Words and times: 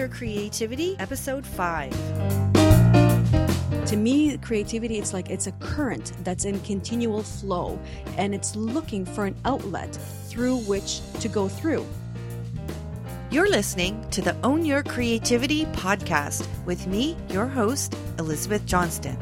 Your 0.00 0.08
Creativity, 0.08 0.96
Episode 0.98 1.44
5. 1.44 1.92
To 3.84 3.96
me, 3.98 4.34
creativity, 4.38 4.96
it's 4.96 5.12
like 5.12 5.28
it's 5.28 5.46
a 5.46 5.52
current 5.52 6.14
that's 6.24 6.46
in 6.46 6.58
continual 6.60 7.22
flow 7.22 7.78
and 8.16 8.34
it's 8.34 8.56
looking 8.56 9.04
for 9.04 9.26
an 9.26 9.36
outlet 9.44 9.94
through 10.24 10.60
which 10.60 11.02
to 11.20 11.28
go 11.28 11.48
through. 11.48 11.84
You're 13.30 13.50
listening 13.50 14.02
to 14.12 14.22
the 14.22 14.34
Own 14.42 14.64
Your 14.64 14.82
Creativity 14.82 15.66
podcast 15.66 16.46
with 16.64 16.86
me, 16.86 17.14
your 17.28 17.46
host, 17.46 17.94
Elizabeth 18.18 18.64
Johnston. 18.64 19.18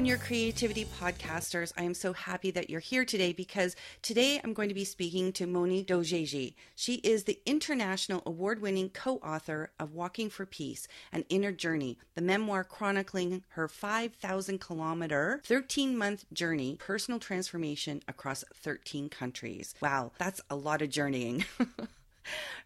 Own 0.00 0.06
Your 0.06 0.16
Creativity 0.16 0.86
podcasters. 0.98 1.74
I 1.76 1.82
am 1.82 1.92
so 1.92 2.14
happy 2.14 2.50
that 2.52 2.70
you're 2.70 2.80
here 2.80 3.04
today 3.04 3.34
because 3.34 3.76
today 4.00 4.40
I'm 4.42 4.54
going 4.54 4.70
to 4.70 4.74
be 4.74 4.86
speaking 4.86 5.30
to 5.34 5.46
Moni 5.46 5.84
Dojeji. 5.84 6.54
She 6.74 6.94
is 6.94 7.24
the 7.24 7.38
international 7.44 8.22
award 8.24 8.62
winning 8.62 8.88
co 8.88 9.16
author 9.16 9.72
of 9.78 9.92
Walking 9.92 10.30
for 10.30 10.46
Peace 10.46 10.88
An 11.12 11.26
Inner 11.28 11.52
Journey, 11.52 11.98
the 12.14 12.22
memoir 12.22 12.64
chronicling 12.64 13.44
her 13.48 13.68
5,000 13.68 14.58
kilometer, 14.58 15.42
13 15.44 15.98
month 15.98 16.24
journey, 16.32 16.78
personal 16.80 17.20
transformation 17.20 18.00
across 18.08 18.42
13 18.54 19.10
countries. 19.10 19.74
Wow, 19.82 20.12
that's 20.16 20.40
a 20.48 20.56
lot 20.56 20.80
of 20.80 20.88
journeying. 20.88 21.44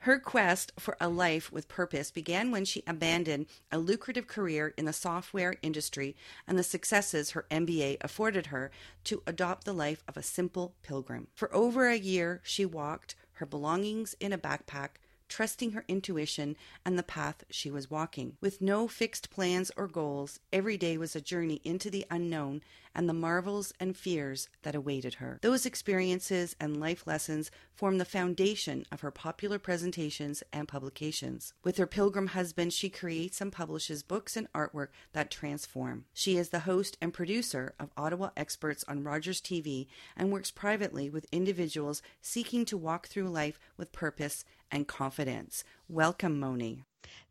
Her 0.00 0.18
quest 0.18 0.72
for 0.78 0.96
a 1.00 1.08
life 1.08 1.50
with 1.52 1.68
purpose 1.68 2.10
began 2.10 2.50
when 2.50 2.64
she 2.64 2.82
abandoned 2.86 3.46
a 3.70 3.78
lucrative 3.78 4.27
career 4.27 4.74
in 4.77 4.84
the 4.84 4.92
software 4.92 5.56
industry 5.62 6.16
and 6.46 6.58
the 6.58 6.62
successes 6.62 7.30
her 7.30 7.46
MBA 7.50 7.98
afforded 8.00 8.46
her 8.46 8.70
to 9.04 9.22
adopt 9.27 9.64
the 9.64 9.72
life 9.72 10.02
of 10.08 10.16
a 10.16 10.22
simple 10.22 10.74
pilgrim. 10.82 11.28
For 11.34 11.54
over 11.54 11.88
a 11.88 11.96
year, 11.96 12.40
she 12.42 12.64
walked 12.64 13.14
her 13.34 13.46
belongings 13.46 14.14
in 14.20 14.32
a 14.32 14.38
backpack, 14.38 15.00
trusting 15.28 15.73
her 15.73 15.84
intuition 15.88 16.56
and 16.84 16.98
the 16.98 17.02
path 17.02 17.44
she 17.50 17.70
was 17.70 17.91
walking. 17.91 18.36
With 18.41 18.61
no 18.61 18.89
fixed 18.89 19.30
plans 19.30 19.70
or 19.77 19.86
goals, 19.86 20.41
every 20.53 20.77
day 20.77 20.97
was 20.97 21.17
a 21.17 21.20
journey 21.20 21.61
into 21.64 21.91
the 21.91 22.06
unknown 22.11 22.62
and 22.94 23.08
the 23.08 23.12
marvels 23.14 23.72
and 23.80 23.97
fears 23.97 24.48
that 24.62 24.75
awaited 24.75 25.14
her. 25.14 25.39
Those 25.42 25.67
experiences 25.67 26.55
and 26.61 26.78
life 26.78 27.06
lessons 27.06 27.50
form 27.75 27.98
the 27.98 28.05
foundation 28.05 28.86
of 28.92 29.00
her 29.00 29.11
popular 29.11 29.58
presentations 29.58 30.42
and 30.52 30.69
publications. 30.69 31.55
With 31.64 31.77
her 31.78 31.86
pilgrim 31.86 32.28
husband, 32.28 32.72
she 32.72 32.89
creates 32.89 33.41
and 33.41 33.52
publishes 33.52 34.02
books 34.02 34.36
and 34.36 34.50
artwork 34.52 34.89
that 35.12 35.30
transform. 35.30 36.05
She 36.14 36.36
is 36.36 36.50
the 36.50 36.61
host 36.61 36.97
and 37.00 37.12
producer 37.12 37.75
of 37.80 37.91
Ottawa 37.97 38.30
Experts 38.36 38.84
on 38.86 39.02
Rogers 39.02 39.41
TV 39.41 39.89
and 40.17 40.30
works 40.30 40.52
privately 40.52 41.11
with 41.11 41.27
individuals 41.33 42.02
seeking 42.22 42.64
to 42.67 42.77
walk 42.77 43.08
through 43.08 43.28
life 43.28 43.58
with 43.77 43.92
purpose 43.92 44.45
and 44.75 44.86
confidence. 44.86 45.64
Welcome, 45.89 46.39
Moni. 46.39 46.84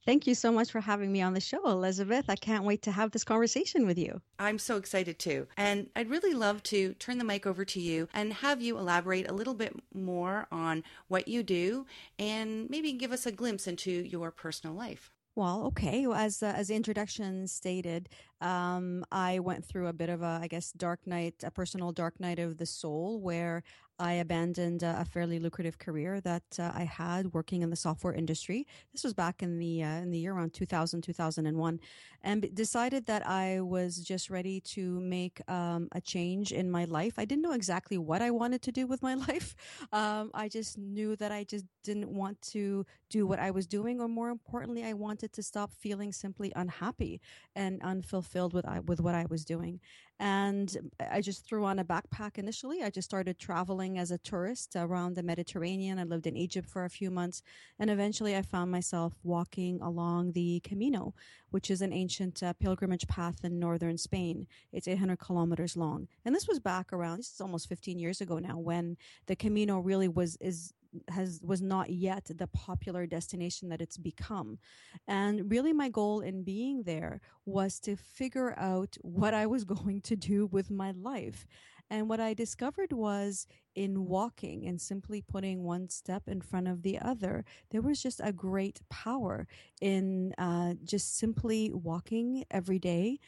Thank 0.06 0.28
you 0.28 0.36
so 0.36 0.52
much 0.52 0.72
for 0.72 0.82
having 0.82 1.12
me 1.12 1.22
on 1.22 1.34
the 1.34 1.40
show, 1.40 1.66
Elizabeth. 1.66 2.26
I 2.30 2.36
can't 2.36 2.66
wait 2.66 2.82
to 2.84 2.92
have 2.92 3.12
this 3.12 3.24
conversation 3.24 3.86
with 3.86 3.98
you. 3.98 4.22
I'm 4.38 4.60
so 4.60 4.78
excited 4.78 5.18
too. 5.18 5.48
And 5.56 5.90
I'd 5.96 6.10
really 6.10 6.34
love 6.34 6.62
to 6.64 6.94
turn 6.96 7.18
the 7.18 7.24
mic 7.24 7.46
over 7.46 7.64
to 7.64 7.80
you 7.80 8.10
and 8.14 8.34
have 8.34 8.62
you 8.62 8.78
elaborate 8.78 9.30
a 9.30 9.34
little 9.34 9.54
bit 9.54 9.76
more 9.94 10.48
on 10.52 10.84
what 11.08 11.28
you 11.28 11.42
do 11.42 11.86
and 12.20 12.70
maybe 12.70 12.92
give 12.94 13.12
us 13.12 13.26
a 13.26 13.32
glimpse 13.32 13.66
into 13.66 13.92
your 13.92 14.32
personal 14.32 14.76
life. 14.76 15.12
Well, 15.36 15.64
okay. 15.68 16.06
As 16.14 16.44
uh, 16.44 16.54
as 16.56 16.68
the 16.68 16.76
introduction 16.76 17.48
stated, 17.48 18.08
um, 18.44 19.06
I 19.12 19.40
went 19.40 19.66
through 19.66 19.88
a 19.88 19.94
bit 19.94 20.10
of 20.10 20.22
a, 20.22 20.40
I 20.42 20.48
guess, 20.48 20.72
dark 20.74 21.08
night, 21.08 21.36
a 21.44 21.50
personal 21.50 21.92
dark 21.94 22.20
night 22.20 22.40
of 22.40 22.58
the 22.58 22.66
soul, 22.66 23.20
where 23.22 23.64
I 24.00 24.14
abandoned 24.14 24.82
a 24.84 25.06
fairly 25.06 25.40
lucrative 25.40 25.78
career 25.78 26.20
that 26.22 26.44
uh, 26.60 26.72
I 26.74 26.84
had 26.84 27.34
working 27.34 27.62
in 27.62 27.70
the 27.70 27.76
software 27.76 28.14
industry. 28.14 28.66
This 28.92 29.04
was 29.04 29.14
back 29.14 29.44
in 29.44 29.60
the 29.60 29.84
uh, 29.84 30.02
in 30.02 30.10
the 30.10 30.18
year 30.18 30.34
around 30.34 30.54
2000 30.54 31.02
2001, 31.02 31.80
and 32.24 32.56
decided 32.56 33.06
that 33.06 33.26
I 33.28 33.62
was 33.62 33.98
just 33.98 34.30
ready 34.32 34.60
to 34.62 35.00
make 35.00 35.40
um, 35.50 35.90
a 35.92 36.02
change 36.02 36.52
in 36.52 36.72
my 36.72 36.86
life. 36.86 37.14
I 37.18 37.26
didn't 37.26 37.44
know 37.44 37.54
exactly 37.54 37.98
what 37.98 38.22
I 38.22 38.32
wanted 38.32 38.62
to 38.64 38.72
do 38.72 38.88
with 38.88 39.04
my 39.04 39.14
life. 39.28 39.56
Um, 39.92 40.32
I 40.34 40.50
just 40.50 40.78
knew 40.78 41.16
that 41.18 41.32
I 41.32 41.44
just 41.44 41.66
didn't 41.84 42.10
want 42.10 42.42
to 42.54 42.86
do 43.10 43.28
what 43.28 43.40
I 43.40 43.52
was 43.52 43.68
doing, 43.68 44.02
or 44.02 44.08
more 44.08 44.30
importantly, 44.30 44.84
I 44.84 44.94
wanted 44.94 45.34
to 45.34 45.44
stop 45.44 45.72
feeling 45.72 46.12
simply 46.12 46.52
unhappy 46.56 47.22
and 47.56 47.80
unfulfilled 47.84 48.33
with 48.36 48.66
I, 48.66 48.80
with 48.80 49.00
what 49.02 49.16
I 49.16 49.26
was 49.30 49.46
doing. 49.46 49.80
And 50.20 50.92
I 51.12 51.22
just 51.22 51.46
threw 51.46 51.66
on 51.66 51.80
a 51.80 51.86
backpack 51.86 52.38
initially. 52.38 52.82
I 52.82 52.90
just 52.90 53.10
started 53.10 53.38
traveling 53.38 53.98
as 53.98 54.12
a 54.12 54.18
tourist 54.18 54.76
around 54.76 55.16
the 55.16 55.24
Mediterranean. 55.24 56.00
I 56.00 56.04
lived 56.04 56.28
in 56.28 56.38
Egypt 56.38 56.70
for 56.70 56.86
a 56.86 56.90
few 56.90 57.12
months. 57.12 57.42
And 57.80 57.90
eventually 57.90 58.36
I 58.36 58.42
found 58.42 58.72
myself 58.72 59.14
walking 59.24 59.82
along 59.82 60.32
the 60.32 60.62
Camino, 60.64 61.14
which 61.52 61.70
is 61.70 61.82
an 61.82 61.92
ancient 61.92 62.42
uh, 62.42 62.54
pilgrimage 62.54 63.08
path 63.08 63.44
in 63.44 63.60
northern 63.60 63.98
Spain. 63.98 64.48
It's 64.72 64.88
800 64.88 65.18
kilometers 65.18 65.76
long. 65.76 66.08
And 66.26 66.34
this 66.34 66.48
was 66.48 66.60
back 66.60 66.94
around, 66.94 67.18
this 67.18 67.34
is 67.34 67.42
almost 67.42 67.68
15 67.68 68.00
years 68.00 68.22
ago 68.22 68.40
now, 68.40 68.58
when 68.58 68.98
the 69.26 69.36
Camino 69.36 69.80
really 69.80 70.08
was, 70.08 70.38
is, 70.40 70.74
has 71.10 71.40
was 71.44 71.62
not 71.62 71.90
yet 71.90 72.26
the 72.26 72.48
popular 72.48 73.06
destination 73.06 73.70
that 73.70 73.82
it's 73.82 73.98
become. 73.98 74.60
And 75.08 75.50
really 75.52 75.74
my 75.74 75.90
goal 75.90 76.22
in 76.22 76.44
being 76.44 76.84
there 76.84 77.22
was 77.46 77.80
to 77.82 77.96
figure 77.96 78.54
out 78.58 78.98
what 79.02 79.34
i 79.34 79.46
was 79.46 79.64
going 79.76 80.02
to 80.02 80.16
do 80.16 80.46
with 80.46 80.70
my 80.70 80.92
life. 80.92 81.46
And 81.90 82.10
what 82.10 82.20
i 82.20 82.34
discovered 82.34 82.94
was 82.94 83.46
in 83.76 84.06
walking 84.06 84.66
and 84.66 84.80
simply 84.80 85.22
putting 85.22 85.64
one 85.64 85.90
step 85.90 86.24
in 86.28 86.42
front 86.42 86.68
of 86.68 86.84
the 86.84 87.00
other 87.00 87.44
there 87.72 87.82
was 87.82 88.02
just 88.02 88.22
a 88.24 88.32
great 88.32 88.80
power 88.90 89.48
in 89.82 90.34
uh, 90.38 90.74
just 90.84 91.18
simply 91.18 91.72
walking 91.74 92.44
every 92.52 92.80
day 92.80 93.20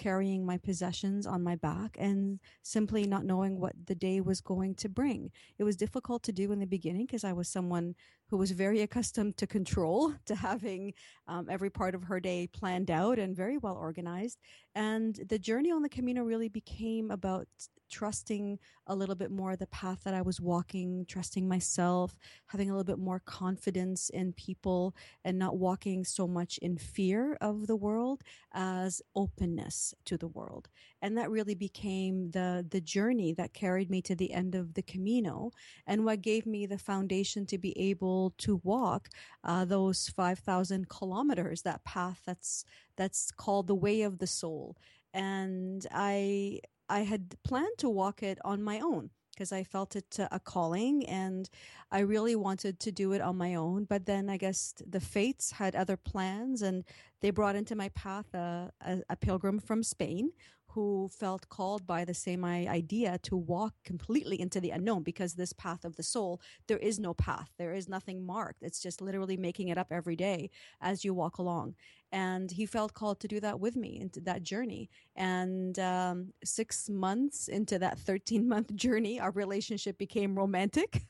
carrying 0.00 0.46
my 0.46 0.56
possessions 0.56 1.26
on 1.26 1.42
my 1.44 1.54
back 1.56 1.94
and 2.00 2.40
simply 2.62 3.06
not 3.06 3.26
knowing 3.26 3.60
what 3.60 3.74
the 3.84 3.94
day 3.94 4.18
was 4.18 4.40
going 4.40 4.74
to 4.76 4.88
bring. 4.88 5.30
It 5.58 5.64
was 5.64 5.76
difficult 5.76 6.22
to 6.22 6.32
do 6.32 6.52
in 6.52 6.58
the 6.58 6.66
beginning 6.66 7.04
because 7.04 7.22
I 7.22 7.34
was 7.34 7.50
someone 7.50 7.94
who 8.30 8.36
was 8.36 8.52
very 8.52 8.80
accustomed 8.80 9.36
to 9.36 9.46
control, 9.46 10.14
to 10.26 10.34
having 10.34 10.94
um, 11.26 11.48
every 11.50 11.70
part 11.70 11.94
of 11.94 12.04
her 12.04 12.20
day 12.20 12.46
planned 12.46 12.90
out 12.90 13.18
and 13.18 13.36
very 13.36 13.58
well 13.58 13.74
organized. 13.74 14.38
And 14.74 15.20
the 15.28 15.38
journey 15.38 15.72
on 15.72 15.82
the 15.82 15.88
Camino 15.88 16.22
really 16.22 16.48
became 16.48 17.10
about 17.10 17.48
trusting 17.90 18.58
a 18.86 18.94
little 18.94 19.16
bit 19.16 19.30
more 19.30 19.56
the 19.56 19.66
path 19.66 20.04
that 20.04 20.14
I 20.14 20.22
was 20.22 20.40
walking, 20.40 21.04
trusting 21.08 21.48
myself, 21.48 22.16
having 22.46 22.70
a 22.70 22.72
little 22.72 22.84
bit 22.84 23.02
more 23.02 23.20
confidence 23.24 24.08
in 24.10 24.32
people, 24.32 24.94
and 25.24 25.38
not 25.38 25.58
walking 25.58 26.04
so 26.04 26.26
much 26.26 26.56
in 26.58 26.78
fear 26.78 27.36
of 27.40 27.66
the 27.66 27.76
world 27.76 28.22
as 28.52 29.02
openness 29.14 29.92
to 30.04 30.16
the 30.16 30.28
world. 30.28 30.68
And 31.02 31.16
that 31.16 31.30
really 31.30 31.54
became 31.54 32.30
the 32.30 32.66
the 32.68 32.80
journey 32.80 33.32
that 33.34 33.54
carried 33.54 33.90
me 33.90 34.02
to 34.02 34.14
the 34.14 34.32
end 34.32 34.54
of 34.54 34.74
the 34.74 34.82
Camino, 34.82 35.50
and 35.86 36.04
what 36.04 36.20
gave 36.22 36.46
me 36.46 36.66
the 36.66 36.78
foundation 36.78 37.46
to 37.46 37.58
be 37.58 37.78
able 37.78 38.34
to 38.38 38.60
walk 38.62 39.08
uh, 39.44 39.64
those 39.64 40.08
five 40.08 40.38
thousand 40.38 40.88
kilometers, 40.88 41.62
that 41.62 41.84
path 41.84 42.22
that's 42.26 42.64
that's 42.96 43.30
called 43.30 43.66
the 43.66 43.74
Way 43.74 44.02
of 44.02 44.18
the 44.18 44.26
Soul. 44.26 44.76
And 45.14 45.86
I 45.90 46.60
I 46.88 47.00
had 47.00 47.36
planned 47.44 47.78
to 47.78 47.88
walk 47.88 48.22
it 48.22 48.38
on 48.44 48.62
my 48.62 48.80
own 48.80 49.10
because 49.40 49.52
I 49.52 49.64
felt 49.64 49.96
it 49.96 50.18
a 50.30 50.38
calling 50.38 51.06
and 51.06 51.48
I 51.90 52.00
really 52.00 52.36
wanted 52.36 52.78
to 52.80 52.92
do 52.92 53.12
it 53.12 53.22
on 53.22 53.38
my 53.38 53.54
own. 53.54 53.84
But 53.84 54.04
then 54.04 54.28
I 54.28 54.36
guess 54.36 54.74
the 54.86 55.00
fates 55.00 55.52
had 55.52 55.74
other 55.74 55.96
plans 55.96 56.60
and 56.60 56.84
they 57.22 57.30
brought 57.30 57.56
into 57.56 57.74
my 57.74 57.88
path 57.90 58.34
a, 58.34 58.70
a, 58.84 58.98
a 59.08 59.16
pilgrim 59.16 59.58
from 59.58 59.82
Spain 59.82 60.32
who 60.74 61.08
felt 61.08 61.48
called 61.48 61.86
by 61.86 62.04
the 62.04 62.14
same 62.14 62.44
idea 62.44 63.18
to 63.22 63.36
walk 63.36 63.74
completely 63.84 64.40
into 64.40 64.60
the 64.60 64.70
unknown 64.70 65.02
because 65.02 65.34
this 65.34 65.52
path 65.52 65.84
of 65.84 65.96
the 65.96 66.02
soul, 66.02 66.40
there 66.68 66.78
is 66.78 66.98
no 66.98 67.14
path. 67.14 67.50
There 67.58 67.74
is 67.74 67.88
nothing 67.88 68.24
marked. 68.24 68.62
It's 68.62 68.80
just 68.80 69.00
literally 69.00 69.36
making 69.36 69.68
it 69.68 69.78
up 69.78 69.88
every 69.90 70.16
day 70.16 70.50
as 70.80 71.04
you 71.04 71.14
walk 71.14 71.38
along 71.38 71.74
and 72.12 72.50
he 72.50 72.66
felt 72.66 72.94
called 72.94 73.20
to 73.20 73.28
do 73.28 73.40
that 73.40 73.60
with 73.60 73.76
me 73.76 74.00
into 74.00 74.20
that 74.20 74.42
journey. 74.42 74.90
And 75.16 75.78
um, 75.78 76.32
six 76.44 76.88
months 76.88 77.48
into 77.48 77.78
that 77.78 77.98
13 77.98 78.48
month 78.48 78.74
journey 78.74 79.20
our 79.20 79.30
relationship 79.30 79.98
became 79.98 80.36
romantic. 80.36 81.02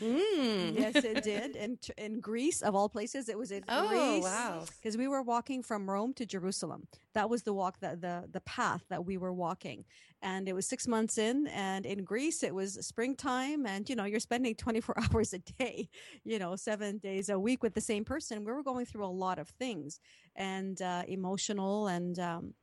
Mm. 0.00 0.78
yes 0.78 0.96
it 0.96 1.22
did. 1.24 1.56
In, 1.56 1.78
in 1.98 2.20
greece 2.20 2.62
of 2.62 2.74
all 2.74 2.88
places 2.88 3.28
it 3.28 3.38
was 3.38 3.50
in 3.50 3.64
oh, 3.68 3.88
greece 3.88 4.24
wow. 4.24 4.64
because 4.80 4.96
we 4.96 5.08
were 5.08 5.22
walking 5.22 5.62
from 5.62 5.88
rome 5.88 6.14
to 6.14 6.26
jerusalem. 6.26 6.86
That 7.14 7.28
was 7.28 7.42
the 7.42 7.52
walk 7.52 7.80
that 7.80 8.00
the 8.00 8.24
the 8.30 8.40
path 8.40 8.84
that 8.88 9.04
we 9.04 9.16
were 9.16 9.32
walking 9.32 9.84
and 10.22 10.48
it 10.48 10.54
was 10.54 10.66
six 10.66 10.86
months 10.86 11.18
in 11.18 11.46
and 11.48 11.86
in 11.86 12.04
greece 12.04 12.42
it 12.42 12.54
was 12.54 12.74
springtime 12.86 13.66
and 13.66 13.88
you 13.88 13.96
know 13.96 14.04
you're 14.04 14.20
spending 14.20 14.54
24 14.54 14.94
hours 15.12 15.32
a 15.32 15.38
day 15.38 15.88
you 16.24 16.38
know 16.38 16.56
seven 16.56 16.98
days 16.98 17.28
a 17.28 17.38
week 17.38 17.62
with 17.62 17.74
the 17.74 17.80
same 17.80 18.04
person 18.04 18.44
we 18.44 18.52
were 18.52 18.62
going 18.62 18.86
through 18.86 19.04
a 19.04 19.06
lot 19.06 19.38
of 19.38 19.48
things 19.48 20.00
and 20.36 20.82
uh, 20.82 21.02
emotional 21.08 21.86
and 21.88 22.18
um, 22.18 22.54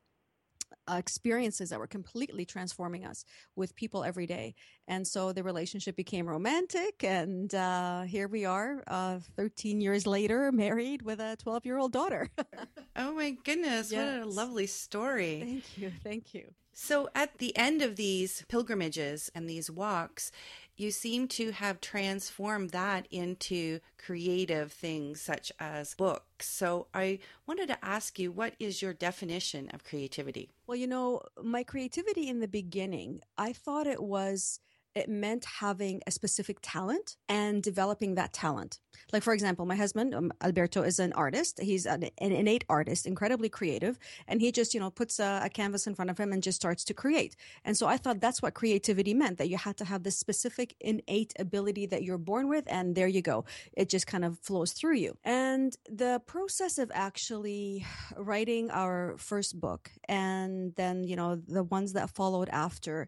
experiences 0.90 1.70
that 1.70 1.80
were 1.80 1.88
completely 1.88 2.46
transforming 2.46 3.06
us 3.06 3.26
with 3.56 3.76
people 3.76 4.04
every 4.04 4.26
day. 4.26 4.56
And 4.88 5.06
so 5.06 5.34
the 5.34 5.44
relationship 5.44 5.96
became 5.96 6.28
romantic. 6.28 7.04
And 7.04 7.54
uh, 7.54 8.04
here 8.04 8.28
we 8.28 8.46
are, 8.46 8.84
uh, 8.88 9.20
13 9.36 9.82
years 9.82 10.08
later, 10.08 10.52
married 10.52 11.02
with 11.02 11.20
a 11.20 11.36
12 11.38 11.66
year 11.66 11.78
old 11.78 11.92
daughter. 11.92 12.30
oh 12.96 13.14
my 13.14 13.32
goodness. 13.44 13.92
Yes. 13.92 14.20
What 14.20 14.28
a 14.28 14.30
lovely 14.30 14.68
story. 14.68 15.42
Thank 15.44 15.78
you. 15.78 15.92
Thank 16.04 16.34
you. 16.34 16.54
So 16.80 17.10
at 17.16 17.40
the 17.40 17.58
end 17.58 17.82
of 17.82 17.96
these 17.96 18.46
pilgrimages 18.50 19.32
and 19.34 19.50
these 19.50 19.70
walks, 19.70 20.32
you 20.76 20.92
seem 20.92 21.28
to 21.30 21.52
have 21.52 21.82
transformed 21.82 22.70
that 22.70 23.08
into 23.10 23.80
creative 23.98 24.72
things 24.72 25.20
such 25.20 25.52
as 25.60 25.96
books. 25.96 26.48
So 26.48 26.86
I 26.94 27.18
wanted 27.48 27.70
to 27.70 27.84
ask 27.84 28.20
you, 28.20 28.32
what 28.32 28.54
is 28.60 28.80
your 28.80 28.94
definition 28.94 29.72
of 29.74 29.84
creativity? 29.84 30.52
Well, 30.68 30.78
you 30.78 30.86
know, 30.86 31.24
my 31.44 31.64
creativity 31.64 32.30
in 32.30 32.42
the 32.42 32.48
beginning, 32.48 33.22
I 33.40 33.54
thought 33.54 33.88
it 33.88 34.04
was 34.04 34.60
it 34.98 35.08
meant 35.08 35.46
having 35.46 36.02
a 36.08 36.12
specific 36.12 36.58
talent 36.62 37.18
and 37.30 37.62
developing 37.62 38.16
that 38.16 38.34
talent. 38.34 38.80
Like, 39.14 39.24
for 39.24 39.34
example, 39.34 39.66
my 39.66 39.76
husband, 39.76 40.14
um, 40.14 40.34
Alberto, 40.42 40.82
is 40.82 41.00
an 41.00 41.14
artist. 41.14 41.60
He's 41.62 41.86
an, 41.86 42.10
an, 42.18 42.32
innate 42.32 42.66
artist, 42.68 43.06
incredibly 43.06 43.48
creative. 43.48 44.00
And 44.28 44.42
he 44.42 44.52
just, 44.52 44.74
you 44.74 44.80
know, 44.80 44.90
puts 44.90 45.20
a, 45.20 45.42
a, 45.44 45.50
canvas 45.50 45.88
in 45.88 45.96
front 45.96 46.10
of 46.10 46.18
him 46.18 46.34
and 46.34 46.42
just 46.42 46.58
starts 46.58 46.84
to 46.86 46.94
create. 46.94 47.36
And 47.64 47.78
so 47.78 47.86
I 47.88 47.98
thought 47.98 48.20
that's 48.20 48.42
what 48.42 48.56
creativity 48.56 49.14
meant, 49.14 49.38
that 49.38 49.50
you 49.50 49.58
had 49.58 49.78
to 49.78 49.86
have 49.86 50.04
this 50.04 50.18
specific 50.18 50.76
innate 50.80 51.34
ability 51.40 51.86
that 51.88 52.04
you're 52.04 52.18
born 52.18 52.50
with. 52.50 52.66
And 52.68 52.96
there 52.96 53.08
you 53.08 53.22
go. 53.22 53.46
It 53.74 53.88
just 53.90 54.08
kind 54.08 54.26
of 54.26 54.40
flows 54.40 54.74
through 54.74 54.96
you. 54.96 55.16
And 55.24 55.76
the 55.90 56.22
process 56.26 56.78
of 56.80 56.92
actually 56.94 57.86
writing 58.18 58.72
our 58.72 59.16
first 59.18 59.60
book 59.60 59.92
and 60.10 60.74
then, 60.76 61.04
you 61.04 61.16
know, 61.16 61.36
the 61.36 61.64
ones 61.64 61.94
that 61.94 62.10
followed 62.10 62.50
after, 62.50 63.08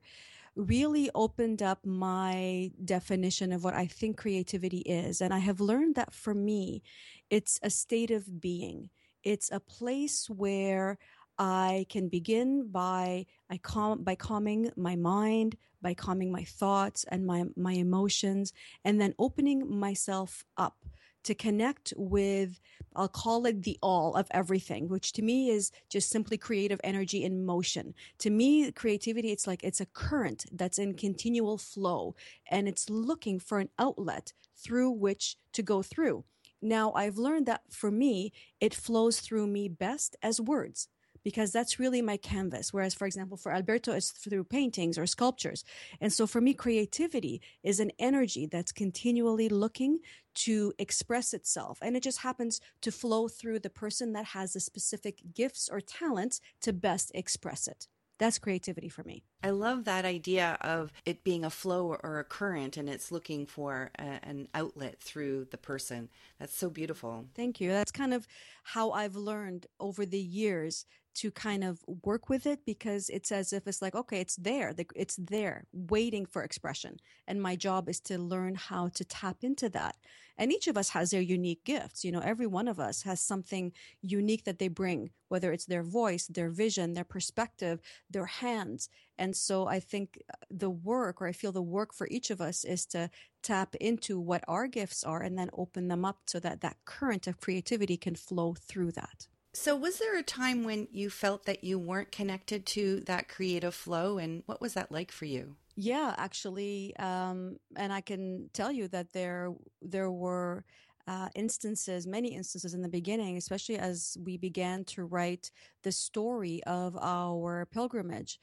really 0.55 1.09
opened 1.15 1.61
up 1.61 1.85
my 1.85 2.71
definition 2.83 3.51
of 3.51 3.63
what 3.63 3.73
I 3.73 3.85
think 3.85 4.17
creativity 4.17 4.79
is. 4.79 5.21
And 5.21 5.33
I 5.33 5.39
have 5.39 5.59
learned 5.59 5.95
that 5.95 6.13
for 6.13 6.33
me, 6.33 6.81
it's 7.29 7.59
a 7.63 7.69
state 7.69 8.11
of 8.11 8.41
being. 8.41 8.89
It's 9.23 9.51
a 9.51 9.59
place 9.59 10.29
where 10.29 10.97
I 11.37 11.85
can 11.89 12.09
begin 12.09 12.69
by 12.69 13.25
I 13.49 13.57
calm 13.57 14.03
by 14.03 14.15
calming 14.15 14.71
my 14.75 14.97
mind, 14.97 15.55
by 15.81 15.93
calming 15.93 16.31
my 16.31 16.43
thoughts 16.43 17.05
and 17.09 17.25
my 17.25 17.45
my 17.55 17.73
emotions, 17.73 18.51
and 18.83 18.99
then 18.99 19.15
opening 19.17 19.79
myself 19.79 20.43
up 20.57 20.85
to 21.29 21.35
connect 21.35 21.93
with, 21.95 22.59
I'll 22.95 23.07
call 23.07 23.45
it 23.45 23.61
the 23.61 23.77
all 23.83 24.15
of 24.15 24.25
everything, 24.31 24.89
which 24.89 25.13
to 25.13 25.21
me 25.21 25.51
is 25.51 25.71
just 25.87 26.09
simply 26.09 26.39
creative 26.39 26.81
energy 26.83 27.23
in 27.23 27.45
motion. 27.45 27.93
To 28.19 28.31
me, 28.31 28.71
creativity, 28.71 29.31
it's 29.31 29.45
like 29.45 29.63
it's 29.63 29.79
a 29.79 29.85
current 29.85 30.47
that's 30.51 30.79
in 30.79 30.95
continual 30.95 31.59
flow 31.59 32.15
and 32.49 32.67
it's 32.67 32.89
looking 32.89 33.37
for 33.39 33.59
an 33.59 33.69
outlet 33.77 34.33
through 34.57 34.89
which 34.89 35.37
to 35.53 35.61
go 35.61 35.83
through. 35.83 36.23
Now, 36.63 36.93
I've 36.93 37.19
learned 37.19 37.45
that 37.45 37.61
for 37.69 37.91
me, 37.91 38.33
it 38.59 38.73
flows 38.73 39.19
through 39.19 39.45
me 39.45 39.67
best 39.67 40.15
as 40.23 40.41
words 40.41 40.87
because 41.29 41.51
that's 41.51 41.77
really 41.77 42.01
my 42.01 42.17
canvas. 42.17 42.73
Whereas, 42.73 42.95
for 42.95 43.05
example, 43.05 43.37
for 43.37 43.53
Alberto, 43.53 43.91
it's 43.91 44.09
through 44.09 44.45
paintings 44.45 44.97
or 44.97 45.05
sculptures. 45.05 45.63
And 46.01 46.11
so 46.11 46.25
for 46.25 46.41
me, 46.41 46.55
creativity 46.55 47.39
is 47.61 47.79
an 47.79 47.91
energy 47.99 48.47
that's 48.47 48.71
continually 48.71 49.47
looking 49.47 49.99
to 50.45 50.73
express 50.79 51.35
itself. 51.35 51.77
And 51.83 51.95
it 51.95 52.01
just 52.01 52.21
happens 52.21 52.61
to 52.81 52.91
flow 52.91 53.27
through 53.27 53.59
the 53.59 53.69
person 53.69 54.13
that 54.13 54.25
has 54.25 54.53
the 54.53 54.59
specific 54.59 55.21
gifts 55.35 55.69
or 55.71 55.81
talents 55.81 56.41
to 56.61 56.73
best 56.73 57.11
express 57.13 57.67
it. 57.67 57.87
That's 58.19 58.37
creativity 58.37 58.89
for 58.89 59.03
me. 59.03 59.23
I 59.41 59.51
love 59.51 59.85
that 59.85 60.03
idea 60.03 60.57
of 60.59 60.91
it 61.05 61.23
being 61.23 61.45
a 61.45 61.49
flow 61.49 61.97
or 62.03 62.19
a 62.19 62.25
current 62.25 62.75
and 62.75 62.89
it's 62.89 63.13
looking 63.13 63.45
for 63.45 63.91
a, 63.97 64.19
an 64.23 64.49
outlet 64.53 64.99
through 64.99 65.47
the 65.51 65.57
person. 65.57 66.09
That's 66.37 66.55
so 66.55 66.69
beautiful. 66.69 67.25
Thank 67.33 67.61
you. 67.61 67.69
That's 67.69 67.91
kind 67.91 68.13
of 68.13 68.27
how 68.63 68.91
I've 68.91 69.15
learned 69.15 69.67
over 69.79 70.05
the 70.05 70.19
years 70.19 70.85
to 71.15 71.31
kind 71.31 71.63
of 71.63 71.83
work 72.03 72.29
with 72.29 72.45
it 72.45 72.65
because 72.65 73.09
it's 73.09 73.31
as 73.31 73.51
if 73.51 73.67
it's 73.67 73.81
like, 73.81 73.95
okay, 73.95 74.19
it's 74.19 74.35
there. 74.35 74.73
It's 74.95 75.17
there 75.17 75.65
waiting 75.73 76.25
for 76.25 76.43
expression. 76.43 76.97
And 77.27 77.41
my 77.41 77.55
job 77.55 77.89
is 77.89 77.99
to 78.01 78.17
learn 78.17 78.55
how 78.55 78.89
to 78.89 79.03
tap 79.03 79.37
into 79.41 79.69
that. 79.69 79.95
And 80.37 80.53
each 80.53 80.67
of 80.67 80.77
us 80.77 80.89
has 80.89 81.11
their 81.11 81.21
unique 81.21 81.65
gifts. 81.65 82.05
You 82.05 82.13
know, 82.13 82.21
every 82.21 82.47
one 82.47 82.69
of 82.69 82.79
us 82.79 83.01
has 83.03 83.19
something 83.19 83.73
unique 84.01 84.45
that 84.45 84.59
they 84.59 84.69
bring, 84.69 85.09
whether 85.27 85.51
it's 85.51 85.65
their 85.65 85.83
voice, 85.83 86.27
their 86.27 86.49
vision, 86.49 86.93
their 86.93 87.03
perspective, 87.03 87.81
their 88.09 88.25
hands. 88.25 88.87
And 89.17 89.35
so 89.35 89.67
I 89.67 89.81
think 89.81 90.23
uh, 90.31 90.37
the 90.49 90.69
work, 90.69 91.21
or 91.21 91.27
I 91.27 91.33
feel 91.33 91.51
the 91.51 91.61
work 91.61 91.93
for 91.93 92.07
each 92.09 92.29
of 92.29 92.39
us 92.39 92.63
is 92.63 92.85
to 92.87 93.09
tap 93.43 93.75
into 93.75 94.17
what 94.19 94.45
our 94.47 94.67
gifts 94.67 95.03
are 95.03 95.21
and 95.21 95.37
then 95.37 95.49
open 95.51 95.89
them 95.89 96.05
up 96.05 96.19
so 96.27 96.39
that 96.39 96.61
that 96.61 96.77
current 96.85 97.27
of 97.27 97.41
creativity 97.41 97.97
can 97.97 98.15
flow 98.15 98.53
through 98.53 98.93
that. 98.93 99.27
So, 99.61 99.75
was 99.75 99.97
there 99.99 100.17
a 100.17 100.23
time 100.23 100.63
when 100.63 100.87
you 100.89 101.09
felt 101.09 101.43
that 101.43 101.65
you 101.65 101.77
weren't 101.77 102.13
connected 102.13 102.65
to 102.67 103.01
that 103.01 103.27
creative 103.27 103.75
flow, 103.75 104.17
and 104.17 104.41
what 104.45 104.61
was 104.61 104.73
that 104.75 104.89
like 104.89 105.11
for 105.11 105.25
you? 105.25 105.57
Yeah, 105.75 106.15
actually, 106.17 106.95
um, 106.95 107.57
and 107.75 107.91
I 107.91 107.99
can 107.99 108.49
tell 108.53 108.71
you 108.71 108.87
that 108.87 109.11
there 109.11 109.53
there 109.81 110.11
were 110.11 110.63
uh, 111.07 111.27
instances, 111.35 112.07
many 112.07 112.35
instances 112.35 112.73
in 112.73 112.81
the 112.81 112.87
beginning, 112.87 113.35
especially 113.35 113.77
as 113.77 114.17
we 114.23 114.37
began 114.37 114.85
to 114.85 115.03
write 115.03 115.51
the 115.83 115.91
story 115.91 116.63
of 116.63 116.95
our 116.95 117.65
pilgrimage 117.65 118.39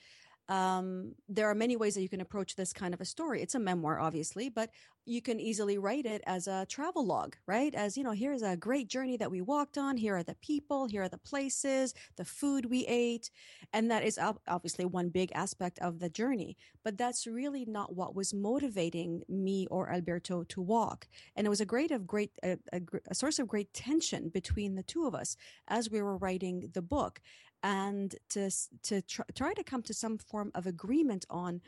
um, 0.49 1.15
there 1.29 1.51
are 1.51 1.55
many 1.55 1.77
ways 1.77 1.95
that 1.95 2.03
you 2.03 2.09
can 2.09 2.21
approach 2.21 2.55
this 2.55 2.73
kind 2.73 2.95
of 2.95 3.01
a 3.01 3.05
story. 3.05 3.43
It's 3.43 3.55
a 3.55 3.59
memoir, 3.59 3.99
obviously, 3.99 4.49
but 4.49 4.71
you 5.05 5.23
can 5.23 5.39
easily 5.39 5.79
write 5.79 6.05
it 6.05 6.23
as 6.27 6.49
a 6.49 6.67
travel 6.69 7.07
log, 7.07 7.37
right? 7.47 7.75
As, 7.75 7.97
you 7.97 8.03
know, 8.03 8.11
here's 8.11 8.43
a 8.43 8.57
great 8.57 8.89
journey 8.89 9.17
that 9.17 9.31
we 9.31 9.41
walked 9.41 9.79
on. 9.79 9.97
Here 9.97 10.17
are 10.17 10.25
the 10.25 10.35
people. 10.37 10.87
Here 10.87 11.03
are 11.03 11.09
the 11.09 11.19
places, 11.19 11.95
the 12.17 12.25
food 12.25 12.67
we 12.67 12.85
ate. 12.87 13.31
And 13.73 13.89
that 13.91 14.05
is 14.05 14.19
obviously 14.49 14.85
one 14.85 15.09
big 15.09 15.31
aspect 15.33 15.79
of 15.79 16.01
the 16.01 16.09
journey. 16.09 16.57
But 16.85 16.99
that's 16.99 17.27
really 17.27 17.65
not 17.65 17.95
what 17.95 18.17
was 18.17 18.35
motivating 18.35 19.23
me 19.29 19.69
or 19.71 19.93
Alberto 19.93 20.43
to 20.45 20.61
walk. 20.61 21.07
And 21.37 21.47
it 21.47 21.51
was 21.51 21.61
a 21.61 21.67
great 21.67 21.93
of 21.93 22.07
great, 22.07 22.33
a, 22.43 22.59
a, 22.73 22.81
a 23.09 23.15
source 23.15 23.39
of 23.39 23.47
great 23.47 23.73
tension 23.73 24.29
between 24.29 24.75
the 24.75 24.83
two 24.83 25.07
of 25.07 25.15
us 25.15 25.37
as 25.69 25.89
we 25.89 26.03
were 26.03 26.17
writing 26.17 26.71
the 26.75 26.83
book 26.83 27.21
and 27.67 28.15
to 28.29 28.49
to 28.85 29.03
try, 29.03 29.25
try 29.35 29.53
to 29.53 29.65
come 29.65 29.83
to 29.83 29.93
some 29.93 30.19
form 30.19 30.53
of 30.55 30.67
agreement 30.67 31.27
on 31.29 31.61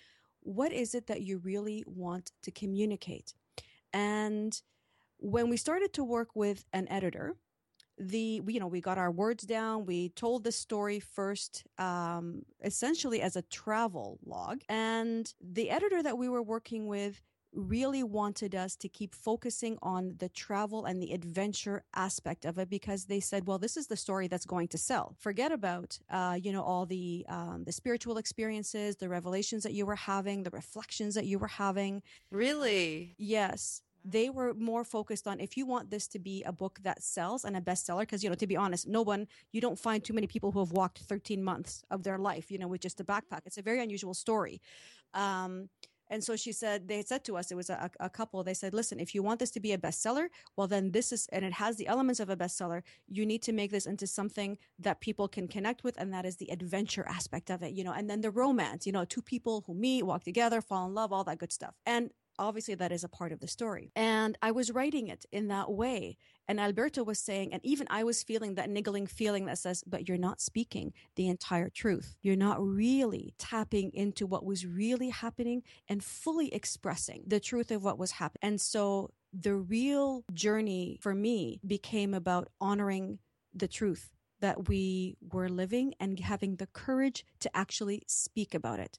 what 0.42 0.72
is 0.72 0.94
it 0.94 1.08
that 1.08 1.22
you 1.22 1.38
really 1.38 1.82
want 1.86 2.30
to 2.42 2.52
communicate. 2.52 3.34
And 3.92 4.62
when 5.18 5.48
we 5.50 5.56
started 5.56 5.92
to 5.94 6.04
work 6.04 6.28
with 6.36 6.64
an 6.72 6.86
editor, 6.88 7.34
the 7.98 8.40
you 8.46 8.60
know 8.60 8.68
we 8.68 8.80
got 8.80 8.96
our 8.96 9.10
words 9.10 9.42
down 9.42 9.84
we 9.84 10.10
told 10.10 10.44
the 10.44 10.52
story 10.52 11.00
first 11.00 11.64
um, 11.78 12.42
essentially 12.62 13.20
as 13.20 13.34
a 13.34 13.42
travel 13.42 14.20
log 14.24 14.60
and 14.68 15.34
the 15.40 15.68
editor 15.68 16.00
that 16.00 16.16
we 16.16 16.28
were 16.28 16.42
working 16.42 16.86
with 16.86 17.20
really 17.58 18.02
wanted 18.02 18.54
us 18.54 18.76
to 18.76 18.88
keep 18.88 19.14
focusing 19.14 19.78
on 19.82 20.14
the 20.18 20.28
travel 20.28 20.84
and 20.84 21.02
the 21.02 21.12
adventure 21.12 21.84
aspect 21.94 22.44
of 22.44 22.58
it 22.58 22.70
because 22.70 23.04
they 23.04 23.20
said, 23.20 23.46
well, 23.46 23.58
this 23.58 23.76
is 23.76 23.88
the 23.88 23.96
story 23.96 24.28
that's 24.28 24.46
going 24.46 24.68
to 24.68 24.78
sell. 24.78 25.16
Forget 25.18 25.52
about, 25.52 25.98
uh, 26.10 26.38
you 26.40 26.52
know, 26.52 26.62
all 26.62 26.86
the 26.86 27.26
um, 27.28 27.64
the 27.66 27.72
spiritual 27.72 28.18
experiences, 28.18 28.96
the 28.96 29.08
revelations 29.08 29.62
that 29.64 29.72
you 29.72 29.84
were 29.84 29.96
having, 29.96 30.42
the 30.42 30.50
reflections 30.50 31.14
that 31.14 31.26
you 31.26 31.38
were 31.38 31.48
having. 31.48 32.02
Really? 32.30 33.14
Yes 33.18 33.82
they 34.04 34.30
were 34.30 34.54
more 34.54 34.84
focused 34.84 35.26
on 35.26 35.40
if 35.40 35.56
you 35.56 35.66
want 35.66 35.90
this 35.90 36.06
to 36.08 36.18
be 36.18 36.42
a 36.44 36.52
book 36.52 36.78
that 36.82 37.02
sells 37.02 37.44
and 37.44 37.56
a 37.56 37.60
bestseller 37.60 38.00
because 38.00 38.22
you 38.22 38.30
know 38.30 38.36
to 38.36 38.46
be 38.46 38.56
honest 38.56 38.86
no 38.86 39.02
one 39.02 39.26
you 39.52 39.60
don't 39.60 39.78
find 39.78 40.04
too 40.04 40.12
many 40.12 40.26
people 40.26 40.52
who 40.52 40.60
have 40.60 40.72
walked 40.72 40.98
13 41.00 41.42
months 41.42 41.82
of 41.90 42.04
their 42.04 42.16
life 42.16 42.50
you 42.50 42.58
know 42.58 42.68
with 42.68 42.80
just 42.80 43.00
a 43.00 43.04
backpack 43.04 43.40
it's 43.44 43.58
a 43.58 43.62
very 43.62 43.82
unusual 43.82 44.14
story 44.14 44.60
um, 45.14 45.68
and 46.10 46.24
so 46.24 46.36
she 46.36 46.52
said, 46.52 46.88
they 46.88 47.02
said 47.02 47.24
to 47.24 47.36
us, 47.36 47.50
it 47.50 47.54
was 47.54 47.70
a, 47.70 47.90
a, 48.00 48.08
couple, 48.08 48.42
they 48.42 48.54
said, 48.54 48.72
listen, 48.72 48.98
if 48.98 49.14
you 49.14 49.22
want 49.22 49.40
this 49.40 49.50
to 49.52 49.60
be 49.60 49.72
a 49.72 49.78
bestseller, 49.78 50.28
well, 50.56 50.66
then 50.66 50.92
this 50.92 51.12
is, 51.12 51.28
and 51.32 51.44
it 51.44 51.52
has 51.52 51.76
the 51.76 51.86
elements 51.86 52.20
of 52.20 52.30
a 52.30 52.36
bestseller, 52.36 52.82
you 53.08 53.26
need 53.26 53.42
to 53.42 53.52
make 53.52 53.70
this 53.70 53.86
into 53.86 54.06
something 54.06 54.56
that 54.78 55.00
people 55.00 55.28
can 55.28 55.48
connect 55.48 55.84
with. 55.84 55.98
And 55.98 56.12
that 56.14 56.24
is 56.24 56.36
the 56.36 56.50
adventure 56.50 57.04
aspect 57.08 57.50
of 57.50 57.62
it, 57.62 57.72
you 57.72 57.84
know, 57.84 57.92
and 57.92 58.08
then 58.08 58.22
the 58.22 58.30
romance, 58.30 58.86
you 58.86 58.92
know, 58.92 59.04
two 59.04 59.22
people 59.22 59.64
who 59.66 59.74
meet, 59.74 60.04
walk 60.04 60.24
together, 60.24 60.60
fall 60.60 60.86
in 60.86 60.94
love, 60.94 61.12
all 61.12 61.24
that 61.24 61.38
good 61.38 61.52
stuff. 61.52 61.74
And 61.84 62.10
obviously 62.38 62.74
that 62.76 62.92
is 62.92 63.04
a 63.04 63.08
part 63.08 63.32
of 63.32 63.40
the 63.40 63.48
story. 63.48 63.90
And 63.96 64.38
I 64.40 64.52
was 64.52 64.70
writing 64.70 65.08
it 65.08 65.26
in 65.32 65.48
that 65.48 65.70
way. 65.70 66.16
And 66.48 66.58
Alberto 66.58 67.04
was 67.04 67.18
saying, 67.18 67.52
and 67.52 67.64
even 67.64 67.86
I 67.90 68.04
was 68.04 68.22
feeling 68.22 68.54
that 68.54 68.70
niggling 68.70 69.06
feeling 69.06 69.44
that 69.44 69.58
says, 69.58 69.84
but 69.86 70.08
you're 70.08 70.16
not 70.16 70.40
speaking 70.40 70.94
the 71.14 71.28
entire 71.28 71.68
truth. 71.68 72.16
You're 72.22 72.36
not 72.36 72.64
really 72.64 73.34
tapping 73.38 73.90
into 73.92 74.26
what 74.26 74.46
was 74.46 74.64
really 74.64 75.10
happening 75.10 75.62
and 75.88 76.02
fully 76.02 76.52
expressing 76.54 77.24
the 77.26 77.38
truth 77.38 77.70
of 77.70 77.84
what 77.84 77.98
was 77.98 78.12
happening. 78.12 78.40
And 78.40 78.60
so 78.60 79.10
the 79.32 79.54
real 79.54 80.24
journey 80.32 80.98
for 81.02 81.14
me 81.14 81.60
became 81.66 82.14
about 82.14 82.48
honoring 82.60 83.18
the 83.54 83.68
truth 83.68 84.10
that 84.40 84.68
we 84.68 85.16
were 85.20 85.48
living 85.48 85.94
and 86.00 86.18
having 86.18 86.56
the 86.56 86.68
courage 86.68 87.26
to 87.40 87.54
actually 87.54 88.04
speak 88.06 88.54
about 88.54 88.78
it. 88.78 88.98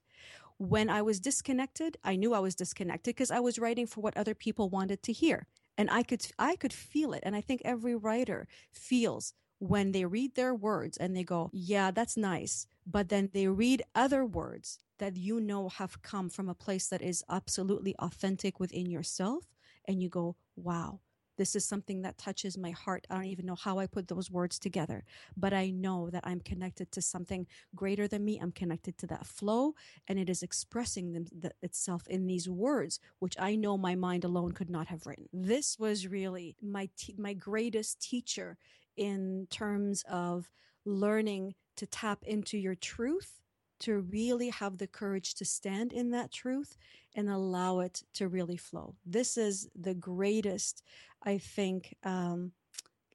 When 0.58 0.90
I 0.90 1.02
was 1.02 1.20
disconnected, 1.20 1.98
I 2.04 2.18
knew 2.18 2.34
I 2.34 2.40
was 2.40 2.54
disconnected 2.54 3.16
because 3.16 3.32
I 3.32 3.40
was 3.40 3.58
writing 3.58 3.88
for 3.88 4.02
what 4.02 4.18
other 4.18 4.36
people 4.36 4.70
wanted 4.70 5.02
to 5.04 5.14
hear. 5.14 5.48
And 5.80 5.90
I 5.92 6.04
could 6.04 6.28
I 6.40 6.56
could 6.58 6.74
feel 6.74 7.14
it. 7.14 7.24
And 7.26 7.36
I 7.36 7.42
think 7.42 7.62
every 7.66 7.96
writer 7.96 8.48
feels 8.72 9.34
when 9.60 9.92
they 9.94 10.06
read 10.06 10.36
their 10.36 10.54
words 10.56 10.98
and 10.98 11.16
they 11.16 11.24
go, 11.24 11.50
"Yeah, 11.54 11.92
that's 11.92 12.18
nice." 12.18 12.68
But 12.86 13.10
then 13.10 13.32
they 13.34 13.48
read 13.48 13.84
other 13.96 14.26
words 14.26 14.80
that 15.00 15.18
you 15.18 15.40
know 15.42 15.70
have 15.70 16.02
come 16.04 16.30
from 16.30 16.50
a 16.50 16.56
place 16.66 16.88
that 16.90 17.02
is 17.02 17.24
absolutely 17.30 17.96
authentic 18.00 18.60
within 18.60 18.92
yourself 18.92 19.46
and 19.86 20.02
you 20.04 20.10
go, 20.10 20.36
"Wow, 20.56 21.02
this 21.40 21.56
is 21.56 21.66
something 21.66 22.02
that 22.02 22.18
touches 22.18 22.58
my 22.58 22.72
heart. 22.72 23.08
I 23.10 23.16
don't 23.16 23.26
even 23.26 23.46
know 23.46 23.56
how 23.56 23.80
I 23.80 23.88
put 23.88 24.10
those 24.10 24.30
words 24.30 24.60
together, 24.60 25.06
but 25.38 25.54
I 25.54 25.70
know 25.70 26.10
that 26.10 26.28
I'm 26.28 26.42
connected 26.42 26.92
to 26.92 27.02
something 27.02 27.48
greater 27.74 28.10
than 28.10 28.26
me. 28.26 28.38
I'm 28.38 28.52
connected 28.52 28.98
to 28.98 29.08
that 29.08 29.26
flow, 29.26 29.74
and 30.06 30.20
it 30.20 30.30
is 30.30 30.44
expressing 30.44 31.14
them, 31.14 31.28
the, 31.32 31.52
itself 31.62 32.06
in 32.08 32.28
these 32.28 32.50
words, 32.50 33.00
which 33.20 33.38
I 33.40 33.56
know 33.56 33.78
my 33.78 33.96
mind 33.96 34.26
alone 34.26 34.52
could 34.52 34.70
not 34.70 34.88
have 34.88 35.08
written. 35.08 35.30
This 35.32 35.80
was 35.80 36.08
really 36.08 36.58
my 36.62 36.90
my 37.18 37.34
greatest 37.34 38.02
teacher 38.02 38.58
in 38.98 39.48
terms 39.50 40.04
of 40.10 40.52
learning 40.84 41.56
to 41.78 41.86
tap 41.86 42.20
into 42.24 42.58
your 42.58 42.76
truth 42.76 43.39
to 43.80 44.00
really 44.00 44.50
have 44.50 44.78
the 44.78 44.88
courage 44.88 45.36
to 45.36 45.46
stand 45.46 45.94
in 45.94 46.12
that 46.12 46.32
truth 46.32 46.78
and 47.16 47.30
allow 47.30 47.80
it 47.80 48.04
to 48.14 48.28
really 48.28 48.58
flow. 48.58 48.96
This 49.06 49.38
is 49.38 49.68
the 49.76 49.94
greatest 49.94 50.84
I 51.24 51.38
think, 51.38 51.96
um, 52.04 52.54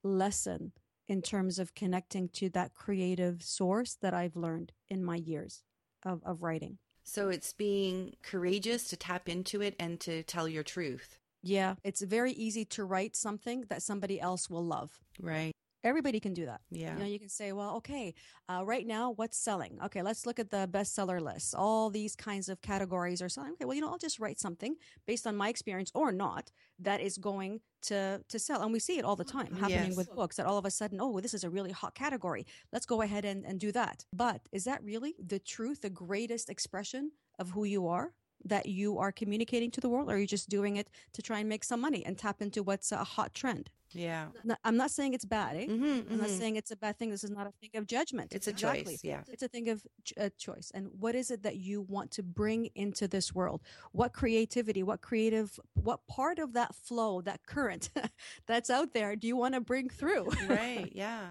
lesson 0.03 0.73
in 1.09 1.23
terms 1.23 1.59
of 1.59 1.75
connecting 1.75 2.29
to 2.31 2.49
that 2.51 2.75
creative 2.75 3.43
source 3.43 3.97
that 4.01 4.15
I've 4.15 4.37
learned 4.37 4.73
in 4.89 5.05
my 5.05 5.17
years 5.17 5.63
of, 6.05 6.23
of 6.25 6.43
writing. 6.43 6.79
So 7.03 7.29
it's 7.29 7.53
being 7.53 8.15
courageous 8.23 8.89
to 8.89 8.97
tap 8.97 9.29
into 9.29 9.61
it 9.61 9.75
and 9.79 10.01
to 10.01 10.23
tell 10.23 10.49
your 10.49 10.63
truth. 10.63 11.19
Yeah, 11.43 11.75
it's 11.85 12.01
very 12.01 12.33
easy 12.33 12.65
to 12.67 12.85
write 12.85 13.17
something 13.17 13.65
that 13.69 13.83
somebody 13.83 14.19
else 14.19 14.49
will 14.49 14.65
love. 14.65 14.99
Right. 15.21 15.54
Everybody 15.85 16.19
can 16.19 16.33
do 16.33 16.47
that. 16.47 16.63
Yeah. 16.71 16.95
You 16.95 16.99
know, 17.01 17.05
you 17.07 17.19
can 17.19 17.29
say, 17.29 17.53
well, 17.53 17.77
okay, 17.77 18.15
uh, 18.49 18.63
right 18.65 18.87
now, 18.87 19.11
what's 19.13 19.37
selling? 19.37 19.79
Okay, 19.85 20.01
let's 20.03 20.25
look 20.25 20.39
at 20.39 20.51
the 20.51 20.67
bestseller 20.71 21.21
list. 21.21 21.55
All 21.55 21.91
these 21.91 22.17
kinds 22.17 22.49
of 22.49 22.63
categories 22.63 23.21
are 23.21 23.29
selling. 23.29 23.53
Okay, 23.53 23.67
well, 23.67 23.75
you 23.75 23.83
know, 23.83 23.91
I'll 23.91 23.99
just 23.99 24.19
write 24.19 24.41
something 24.41 24.77
based 25.07 25.27
on 25.27 25.37
my 25.37 25.51
experience 25.51 25.93
or 25.95 26.11
not 26.11 26.51
that 26.79 27.01
is 27.03 27.19
going 27.19 27.61
to 27.83 28.23
to 28.29 28.39
sell. 28.39 28.63
And 28.63 28.73
we 28.73 28.79
see 28.79 28.97
it 28.99 29.05
all 29.05 29.15
the 29.17 29.25
time 29.25 29.55
happening 29.55 29.89
Yes. 29.89 29.97
with 29.97 30.15
books 30.15 30.37
that 30.37 30.47
all 30.47 30.57
of 30.57 30.65
a 30.65 30.71
sudden, 30.71 30.99
oh, 31.03 31.21
this 31.21 31.35
is 31.35 31.45
a 31.45 31.51
really 31.51 31.71
hot 31.71 31.95
category. 31.95 32.47
Let's 32.73 32.87
go 32.87 33.03
ahead 33.03 33.27
and, 33.27 33.45
and 33.45 33.61
do 33.61 33.71
that. 33.73 34.07
But 34.13 34.41
is 34.53 34.65
that 34.65 34.83
really 34.83 35.15
the 35.19 35.39
truth, 35.39 35.83
the 35.83 35.91
greatest 35.91 36.49
expression 36.49 37.13
of 37.39 37.51
who 37.51 37.65
you 37.65 37.87
are? 37.89 38.15
That 38.47 38.67
you 38.67 38.99
are 38.99 39.11
communicating 39.13 39.71
to 39.71 39.81
the 39.81 39.89
world, 39.89 40.11
or 40.11 40.15
are 40.15 40.19
you 40.19 40.27
just 40.27 40.51
doing 40.51 40.77
it 40.77 40.91
to 41.15 41.23
try 41.23 41.39
and 41.39 41.49
make 41.49 41.65
some 41.65 41.81
money 41.81 42.05
and 42.05 42.19
tap 42.19 42.43
into 42.43 42.63
what's 42.63 42.93
a 42.93 43.03
hot 43.03 43.33
trend? 43.33 43.71
Yeah. 43.95 44.27
I'm 44.65 44.77
not 44.77 44.91
saying 44.91 45.15
it's 45.15 45.25
bad. 45.25 45.57
Eh? 45.57 45.67
hmm 45.67 46.01
I'm 46.11 46.19
not 46.19 46.31
saying 46.31 46.57
it's 46.57 46.71
a 46.71 46.77
bad 46.77 46.99
thing. 46.99 47.11
This 47.11 47.25
is 47.25 47.31
not 47.31 47.47
a 47.47 47.53
thing 47.61 47.71
of 47.75 47.87
judgment. 47.87 48.33
It's 48.33 48.47
a 48.47 48.51
Exactly. 48.51 48.85
choice. 48.95 49.05
Yeah. 49.05 49.23
It's 49.29 49.43
a 49.43 49.49
thing 49.49 49.69
of 49.69 49.83
ch- 50.05 50.13
a 50.17 50.31
choice. 50.31 50.71
And 50.75 50.89
what 50.99 51.15
is 51.15 51.31
it 51.31 51.43
that 51.43 51.57
you 51.57 51.83
want 51.83 52.11
to 52.13 52.23
bring 52.23 52.69
into 52.75 53.07
this 53.09 53.35
world? 53.35 53.63
What 53.93 54.13
creativity, 54.13 54.83
what 54.83 55.01
creative, 55.01 55.59
what 55.75 56.07
part 56.07 56.39
of 56.39 56.53
that 56.55 56.75
flow, 56.75 57.21
that 57.23 57.47
current 57.47 57.91
that's 58.47 58.71
out 58.71 58.93
there 58.95 59.17
do 59.17 59.27
you 59.27 59.37
want 59.37 59.55
to 59.55 59.61
bring 59.61 59.89
through? 59.89 60.29
Right. 60.49 60.91
Yeah. 60.95 61.27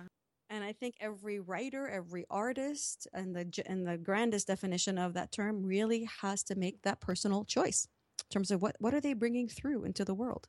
And 0.50 0.64
I 0.64 0.72
think 0.74 0.96
every 1.00 1.40
writer, 1.40 1.88
every 1.88 2.26
artist, 2.30 3.08
and 3.14 3.36
the 3.36 3.46
and 3.66 3.88
the 3.88 3.98
grandest 3.98 4.46
definition 4.48 4.98
of 5.00 5.14
that 5.16 5.32
term 5.32 5.66
really 5.66 6.08
has 6.22 6.44
to 6.44 6.56
make 6.56 6.84
that 6.84 7.00
personal 7.00 7.44
choice 7.44 7.88
in 8.20 8.26
terms 8.30 8.52
of 8.52 8.62
what 8.62 8.76
what 8.80 8.94
are 8.94 9.02
they 9.02 9.14
bringing 9.14 9.48
through 9.48 9.84
into 9.86 10.06
the 10.06 10.14
world. 10.14 10.48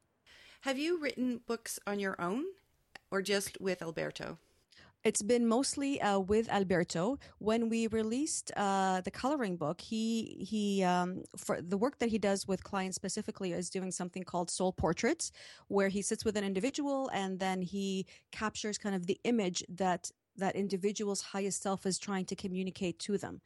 Have 0.64 0.78
you 0.78 0.98
written 0.98 1.42
books 1.46 1.78
on 1.86 2.00
your 2.00 2.18
own 2.18 2.44
or 3.10 3.20
just 3.20 3.60
with 3.60 3.82
Alberto? 3.82 4.38
It's 5.04 5.20
been 5.20 5.46
mostly 5.46 6.00
uh, 6.00 6.20
with 6.20 6.48
Alberto. 6.48 7.18
When 7.38 7.68
we 7.68 7.86
released 7.86 8.50
uh, 8.56 9.02
the 9.02 9.10
coloring 9.10 9.58
book, 9.58 9.82
he 9.82 10.38
he 10.40 10.82
um, 10.82 11.24
for 11.36 11.60
the 11.60 11.76
work 11.76 11.98
that 11.98 12.08
he 12.08 12.16
does 12.16 12.48
with 12.48 12.64
clients 12.64 12.96
specifically 12.96 13.52
is 13.52 13.68
doing 13.68 13.90
something 13.90 14.22
called 14.22 14.48
soul 14.48 14.72
portraits, 14.72 15.32
where 15.68 15.90
he 15.90 16.00
sits 16.00 16.24
with 16.24 16.34
an 16.34 16.44
individual 16.44 17.10
and 17.12 17.38
then 17.38 17.60
he 17.60 18.06
captures 18.32 18.78
kind 18.78 18.94
of 18.94 19.06
the 19.06 19.20
image 19.24 19.62
that 19.68 20.10
that 20.38 20.56
individual's 20.56 21.20
highest 21.20 21.62
self 21.62 21.84
is 21.84 21.98
trying 21.98 22.24
to 22.24 22.34
communicate 22.34 22.98
to 23.00 23.18
them. 23.18 23.42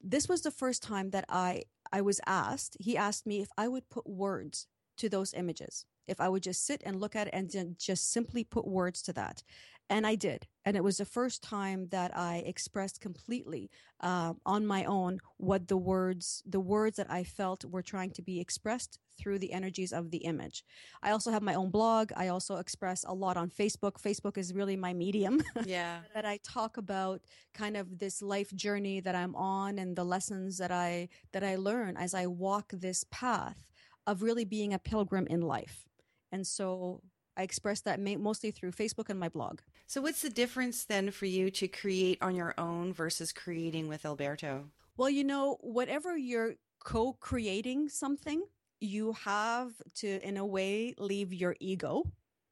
This 0.00 0.28
was 0.28 0.42
the 0.42 0.52
first 0.52 0.80
time 0.80 1.10
that 1.10 1.24
I 1.28 1.64
I 1.92 2.02
was 2.02 2.20
asked. 2.24 2.76
He 2.78 2.96
asked 2.96 3.26
me 3.26 3.40
if 3.40 3.48
I 3.58 3.66
would 3.66 3.90
put 3.90 4.08
words 4.08 4.68
to 5.02 5.08
those 5.08 5.34
images. 5.34 5.84
If 6.06 6.20
I 6.20 6.28
would 6.28 6.42
just 6.42 6.64
sit 6.66 6.82
and 6.86 7.00
look 7.00 7.14
at 7.16 7.26
it 7.28 7.34
and 7.34 7.50
ju- 7.50 7.74
just 7.78 8.10
simply 8.12 8.44
put 8.44 8.66
words 8.66 9.02
to 9.02 9.12
that. 9.14 9.42
And 9.90 10.06
I 10.06 10.14
did. 10.14 10.46
And 10.64 10.76
it 10.76 10.84
was 10.84 10.96
the 10.96 11.04
first 11.04 11.42
time 11.42 11.88
that 11.90 12.16
I 12.16 12.36
expressed 12.46 13.00
completely 13.00 13.68
uh, 14.00 14.32
on 14.46 14.66
my 14.66 14.84
own 14.84 15.18
what 15.36 15.68
the 15.68 15.76
words, 15.76 16.42
the 16.46 16.60
words 16.60 16.96
that 16.96 17.10
I 17.10 17.24
felt 17.24 17.64
were 17.64 17.82
trying 17.82 18.10
to 18.12 18.22
be 18.22 18.40
expressed 18.40 18.98
through 19.18 19.38
the 19.40 19.52
energies 19.52 19.92
of 19.92 20.10
the 20.10 20.18
image. 20.18 20.64
I 21.02 21.10
also 21.10 21.30
have 21.30 21.42
my 21.42 21.54
own 21.54 21.70
blog. 21.70 22.10
I 22.16 22.28
also 22.28 22.56
express 22.56 23.04
a 23.06 23.12
lot 23.12 23.36
on 23.36 23.50
Facebook. 23.50 24.00
Facebook 24.00 24.38
is 24.38 24.54
really 24.54 24.76
my 24.76 24.94
medium 24.94 25.42
Yeah. 25.66 25.98
that 26.14 26.24
I 26.24 26.38
talk 26.42 26.76
about 26.78 27.20
kind 27.52 27.76
of 27.76 27.98
this 27.98 28.22
life 28.22 28.54
journey 28.54 29.00
that 29.00 29.14
I'm 29.14 29.34
on 29.34 29.78
and 29.78 29.94
the 29.94 30.04
lessons 30.04 30.56
that 30.58 30.70
I 30.70 31.08
that 31.32 31.44
I 31.44 31.56
learn 31.56 31.96
as 31.96 32.14
I 32.14 32.26
walk 32.26 32.66
this 32.72 33.04
path 33.10 33.58
of 34.06 34.22
really 34.22 34.44
being 34.44 34.72
a 34.72 34.78
pilgrim 34.78 35.26
in 35.28 35.40
life. 35.40 35.88
And 36.30 36.46
so 36.46 37.02
I 37.36 37.42
express 37.42 37.80
that 37.82 38.00
mostly 38.00 38.50
through 38.50 38.72
Facebook 38.72 39.08
and 39.08 39.18
my 39.18 39.28
blog. 39.28 39.60
So, 39.86 40.00
what's 40.02 40.22
the 40.22 40.30
difference 40.30 40.84
then 40.84 41.10
for 41.10 41.26
you 41.26 41.50
to 41.52 41.68
create 41.68 42.18
on 42.20 42.34
your 42.34 42.54
own 42.58 42.92
versus 42.92 43.32
creating 43.32 43.88
with 43.88 44.04
Alberto? 44.04 44.70
Well, 44.96 45.10
you 45.10 45.24
know, 45.24 45.56
whatever 45.60 46.16
you're 46.16 46.54
co-creating 46.84 47.88
something, 47.88 48.42
you 48.80 49.12
have 49.12 49.72
to 49.96 50.26
in 50.26 50.36
a 50.36 50.44
way 50.44 50.94
leave 50.98 51.32
your 51.32 51.56
ego 51.60 52.02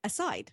aside. 0.05 0.53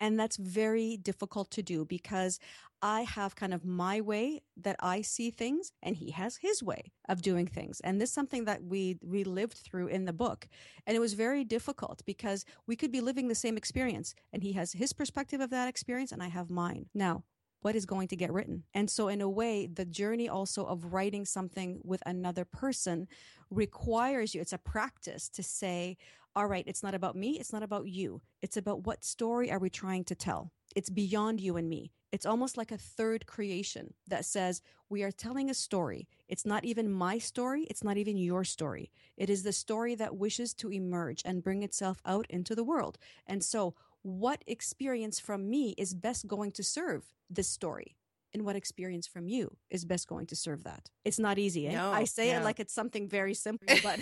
And 0.00 0.18
that's 0.18 0.36
very 0.36 0.96
difficult 0.96 1.50
to 1.52 1.62
do 1.62 1.84
because 1.84 2.38
I 2.80 3.02
have 3.02 3.34
kind 3.34 3.52
of 3.52 3.64
my 3.64 4.00
way 4.00 4.42
that 4.56 4.76
I 4.80 5.02
see 5.02 5.30
things 5.30 5.72
and 5.82 5.96
he 5.96 6.12
has 6.12 6.36
his 6.36 6.62
way 6.62 6.92
of 7.08 7.22
doing 7.22 7.46
things. 7.46 7.80
And 7.80 8.00
this 8.00 8.10
is 8.10 8.14
something 8.14 8.44
that 8.44 8.62
we 8.62 8.98
we 9.02 9.24
lived 9.24 9.58
through 9.58 9.88
in 9.88 10.04
the 10.04 10.12
book. 10.12 10.48
And 10.86 10.96
it 10.96 11.00
was 11.00 11.14
very 11.14 11.44
difficult 11.44 12.02
because 12.06 12.44
we 12.66 12.76
could 12.76 12.92
be 12.92 13.00
living 13.00 13.28
the 13.28 13.34
same 13.34 13.56
experience 13.56 14.14
and 14.32 14.42
he 14.42 14.52
has 14.52 14.72
his 14.72 14.92
perspective 14.92 15.40
of 15.40 15.50
that 15.50 15.68
experience 15.68 16.12
and 16.12 16.22
I 16.22 16.28
have 16.28 16.50
mine. 16.50 16.86
Now, 16.94 17.24
what 17.60 17.74
is 17.74 17.86
going 17.86 18.06
to 18.08 18.16
get 18.16 18.32
written? 18.32 18.62
And 18.72 18.88
so 18.88 19.08
in 19.08 19.20
a 19.20 19.28
way, 19.28 19.66
the 19.66 19.84
journey 19.84 20.28
also 20.28 20.64
of 20.64 20.92
writing 20.92 21.24
something 21.24 21.80
with 21.82 22.02
another 22.06 22.44
person 22.44 23.08
requires 23.50 24.34
you 24.34 24.40
it's 24.40 24.52
a 24.52 24.58
practice 24.58 25.28
to 25.30 25.42
say 25.42 25.96
all 26.38 26.46
right, 26.46 26.62
it's 26.68 26.84
not 26.84 26.94
about 26.94 27.16
me, 27.16 27.36
it's 27.40 27.52
not 27.52 27.64
about 27.64 27.88
you. 27.88 28.22
It's 28.42 28.56
about 28.56 28.86
what 28.86 29.02
story 29.02 29.50
are 29.50 29.58
we 29.58 29.68
trying 29.68 30.04
to 30.04 30.14
tell? 30.14 30.52
It's 30.76 30.88
beyond 30.88 31.40
you 31.40 31.56
and 31.56 31.68
me. 31.68 31.90
It's 32.12 32.24
almost 32.24 32.56
like 32.56 32.70
a 32.70 32.78
third 32.78 33.26
creation 33.26 33.92
that 34.06 34.24
says, 34.24 34.62
we 34.88 35.02
are 35.02 35.10
telling 35.10 35.50
a 35.50 35.54
story. 35.54 36.06
It's 36.28 36.46
not 36.46 36.64
even 36.64 36.92
my 36.92 37.18
story, 37.18 37.64
it's 37.68 37.82
not 37.82 37.96
even 37.96 38.16
your 38.16 38.44
story. 38.44 38.92
It 39.16 39.28
is 39.28 39.42
the 39.42 39.52
story 39.52 39.96
that 39.96 40.16
wishes 40.16 40.54
to 40.54 40.70
emerge 40.70 41.22
and 41.24 41.42
bring 41.42 41.64
itself 41.64 42.00
out 42.06 42.24
into 42.30 42.54
the 42.54 42.62
world. 42.62 42.98
And 43.26 43.42
so, 43.42 43.74
what 44.02 44.44
experience 44.46 45.18
from 45.18 45.50
me 45.50 45.74
is 45.76 45.92
best 45.92 46.28
going 46.28 46.52
to 46.52 46.62
serve 46.62 47.12
this 47.28 47.48
story? 47.48 47.96
And 48.34 48.44
what 48.44 48.56
experience 48.56 49.06
from 49.06 49.28
you 49.28 49.56
is 49.70 49.84
best 49.84 50.06
going 50.06 50.26
to 50.26 50.36
serve 50.36 50.64
that? 50.64 50.90
It's 51.04 51.18
not 51.18 51.38
easy. 51.38 51.66
Eh? 51.66 51.72
No, 51.72 51.90
I 51.90 52.04
say 52.04 52.30
it 52.30 52.44
like 52.44 52.60
it's 52.60 52.74
something 52.74 53.08
very 53.08 53.32
simple, 53.34 53.74
but 53.82 54.00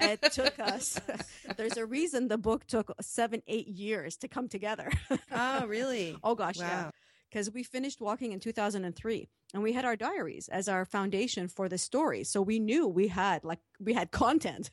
it 0.00 0.20
took 0.32 0.58
us. 0.58 1.00
There's 1.56 1.76
a 1.76 1.86
reason 1.86 2.28
the 2.28 2.38
book 2.38 2.66
took 2.66 2.92
seven, 3.00 3.42
eight 3.46 3.68
years 3.68 4.16
to 4.18 4.28
come 4.28 4.48
together. 4.48 4.90
Oh, 5.30 5.66
really? 5.66 6.16
oh 6.22 6.34
gosh, 6.34 6.58
yeah. 6.58 6.90
Because 7.30 7.50
we 7.50 7.62
finished 7.62 8.00
walking 8.00 8.32
in 8.32 8.40
2003, 8.40 9.28
and 9.52 9.62
we 9.62 9.72
had 9.74 9.84
our 9.84 9.96
diaries 9.96 10.48
as 10.48 10.66
our 10.66 10.84
foundation 10.84 11.46
for 11.46 11.68
the 11.68 11.76
story. 11.76 12.24
So 12.24 12.40
we 12.40 12.58
knew 12.58 12.88
we 12.88 13.08
had 13.08 13.44
like 13.44 13.60
we 13.78 13.92
had 13.92 14.10
content, 14.10 14.70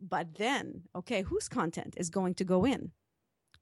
but 0.00 0.34
then 0.36 0.82
okay, 0.96 1.22
whose 1.22 1.48
content 1.48 1.94
is 1.96 2.10
going 2.10 2.34
to 2.34 2.44
go 2.44 2.64
in? 2.64 2.92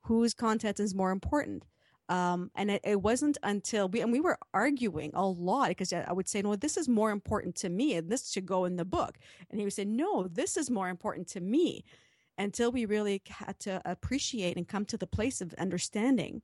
Whose 0.05 0.33
content 0.33 0.81
is 0.81 0.95
more 0.95 1.11
important? 1.11 1.65
Um, 2.09 2.51
and 2.55 2.71
it, 2.71 2.83
it 2.85 3.03
wasn't 3.03 3.37
until 3.43 3.89
we 3.89 4.01
and 4.01 4.13
we 4.13 4.21
were 4.21 4.39
arguing 4.55 5.11
a 5.15 5.27
lot 5.27 5.69
because 5.69 5.93
I 5.93 6.13
would 6.13 6.29
say, 6.29 6.41
no, 6.41 6.55
this 6.55 6.77
is 6.77 6.89
more 6.89 7.11
important 7.11 7.57
to 7.57 7.69
me, 7.69 7.95
and 7.95 8.09
this 8.09 8.31
should 8.31 8.47
go 8.47 8.65
in 8.65 8.77
the 8.77 8.85
book. 8.85 9.19
And 9.51 9.59
he 9.59 9.65
would 9.65 9.73
say, 9.73 9.85
no, 9.85 10.29
this 10.29 10.57
is 10.57 10.71
more 10.71 10.89
important 10.89 11.27
to 11.29 11.41
me. 11.41 11.85
Until 12.39 12.71
we 12.71 12.85
really 12.85 13.23
had 13.29 13.59
to 13.61 13.81
appreciate 13.87 14.59
and 14.59 14.69
come 14.69 14.85
to 14.87 14.99
the 14.99 15.07
place 15.07 15.41
of 15.41 15.55
understanding 15.55 16.43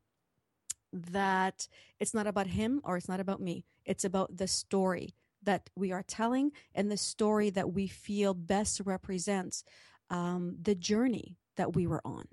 that 0.90 1.69
it's 2.00 2.14
not 2.14 2.26
about 2.26 2.47
him 2.47 2.81
or 2.83 2.97
it's 2.97 3.09
not 3.09 3.21
about 3.21 3.42
me. 3.42 3.66
It's 3.85 4.04
about 4.04 4.38
the 4.38 4.49
story 4.49 5.14
that 5.42 5.69
we 5.76 5.92
are 5.92 6.02
telling 6.02 6.52
and 6.75 6.90
the 6.90 6.97
story 6.97 7.50
that 7.50 7.73
we 7.73 7.88
feel 7.88 8.33
best 8.35 8.81
represents 8.85 9.64
um, 10.11 10.57
the 10.62 10.75
journey 10.75 11.37
that 11.57 11.75
we 11.75 11.87
were 11.87 12.02
on. 12.04 12.26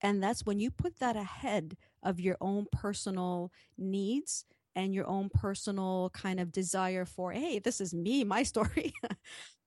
And 0.00 0.22
that's 0.22 0.46
when 0.46 0.60
you 0.60 0.70
put 0.70 0.98
that 1.00 1.16
ahead 1.16 1.76
of 2.02 2.20
your 2.20 2.36
own 2.40 2.66
personal 2.72 3.52
needs 3.76 4.44
and 4.76 4.94
your 4.94 5.06
own 5.08 5.28
personal 5.28 6.10
kind 6.14 6.38
of 6.38 6.52
desire 6.52 7.04
for, 7.04 7.32
hey, 7.32 7.58
this 7.58 7.80
is 7.80 7.92
me, 7.94 8.24
my 8.24 8.42
story. 8.42 8.92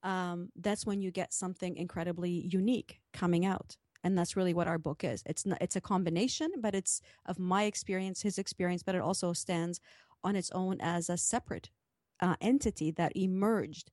um, 0.03 0.49
that's 0.55 0.85
when 0.85 1.01
you 1.01 1.11
get 1.11 1.33
something 1.33 1.75
incredibly 1.75 2.47
unique 2.47 2.99
coming 3.13 3.45
out 3.45 3.77
and 4.03 4.17
that's 4.17 4.35
really 4.35 4.53
what 4.53 4.67
our 4.67 4.77
book 4.77 5.03
is 5.03 5.21
it's 5.25 5.45
not, 5.45 5.57
it's 5.61 5.75
a 5.75 5.81
combination 5.81 6.49
but 6.59 6.73
it's 6.73 7.01
of 7.25 7.39
my 7.39 7.63
experience 7.63 8.21
his 8.21 8.37
experience 8.37 8.83
but 8.83 8.95
it 8.95 9.01
also 9.01 9.33
stands 9.33 9.79
on 10.23 10.35
its 10.35 10.51
own 10.51 10.77
as 10.81 11.09
a 11.09 11.17
separate 11.17 11.69
uh, 12.19 12.35
entity 12.41 12.91
that 12.91 13.15
emerged 13.15 13.91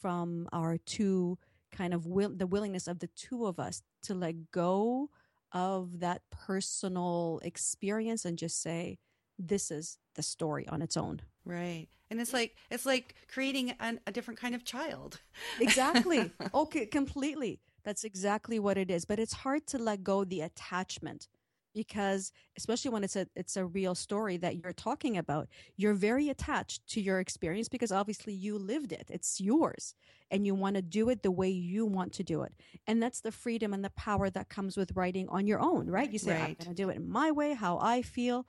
from 0.00 0.48
our 0.52 0.78
two 0.78 1.38
kind 1.70 1.94
of 1.94 2.06
will 2.06 2.30
the 2.34 2.46
willingness 2.46 2.86
of 2.86 2.98
the 2.98 3.08
two 3.08 3.46
of 3.46 3.58
us 3.58 3.82
to 4.02 4.14
let 4.14 4.50
go 4.50 5.08
of 5.52 6.00
that 6.00 6.22
personal 6.30 7.40
experience 7.42 8.24
and 8.24 8.38
just 8.38 8.60
say 8.62 8.98
this 9.38 9.70
is 9.70 9.98
the 10.14 10.22
story 10.22 10.66
on 10.68 10.82
its 10.82 10.96
own. 10.96 11.22
Right. 11.44 11.88
And 12.10 12.20
it's 12.20 12.32
like 12.32 12.56
it's 12.70 12.86
like 12.86 13.14
creating 13.32 13.72
an, 13.80 14.00
a 14.06 14.12
different 14.12 14.40
kind 14.40 14.54
of 14.54 14.64
child. 14.64 15.20
Exactly. 15.60 16.30
Okay 16.54 16.86
completely. 16.86 17.60
That's 17.84 18.04
exactly 18.04 18.58
what 18.58 18.76
it 18.76 18.90
is. 18.90 19.04
But 19.04 19.18
it's 19.18 19.32
hard 19.32 19.66
to 19.68 19.78
let 19.78 20.04
go 20.04 20.24
the 20.24 20.42
attachment 20.42 21.28
because 21.74 22.32
especially 22.56 22.90
when 22.90 23.04
it's 23.04 23.16
a 23.16 23.26
it's 23.36 23.56
a 23.56 23.64
real 23.64 23.94
story 23.94 24.36
that 24.36 24.56
you're 24.56 24.72
talking 24.72 25.16
about 25.16 25.48
you're 25.76 25.94
very 25.94 26.28
attached 26.28 26.86
to 26.88 27.00
your 27.00 27.20
experience 27.20 27.68
because 27.68 27.92
obviously 27.92 28.32
you 28.32 28.58
lived 28.58 28.92
it 28.92 29.06
it's 29.08 29.40
yours 29.40 29.94
and 30.30 30.46
you 30.46 30.54
want 30.54 30.76
to 30.76 30.82
do 30.82 31.08
it 31.08 31.22
the 31.22 31.30
way 31.30 31.48
you 31.48 31.86
want 31.86 32.12
to 32.12 32.22
do 32.22 32.42
it 32.42 32.52
and 32.86 33.02
that's 33.02 33.20
the 33.20 33.32
freedom 33.32 33.72
and 33.72 33.84
the 33.84 33.90
power 33.90 34.30
that 34.30 34.48
comes 34.48 34.76
with 34.76 34.94
writing 34.94 35.28
on 35.28 35.46
your 35.46 35.60
own 35.60 35.86
right 35.86 36.12
you 36.12 36.18
say 36.18 36.32
right. 36.32 36.40
i'm 36.40 36.64
going 36.64 36.74
to 36.76 36.82
do 36.82 36.88
it 36.88 37.06
my 37.06 37.30
way 37.30 37.54
how 37.54 37.78
i 37.78 38.02
feel 38.02 38.46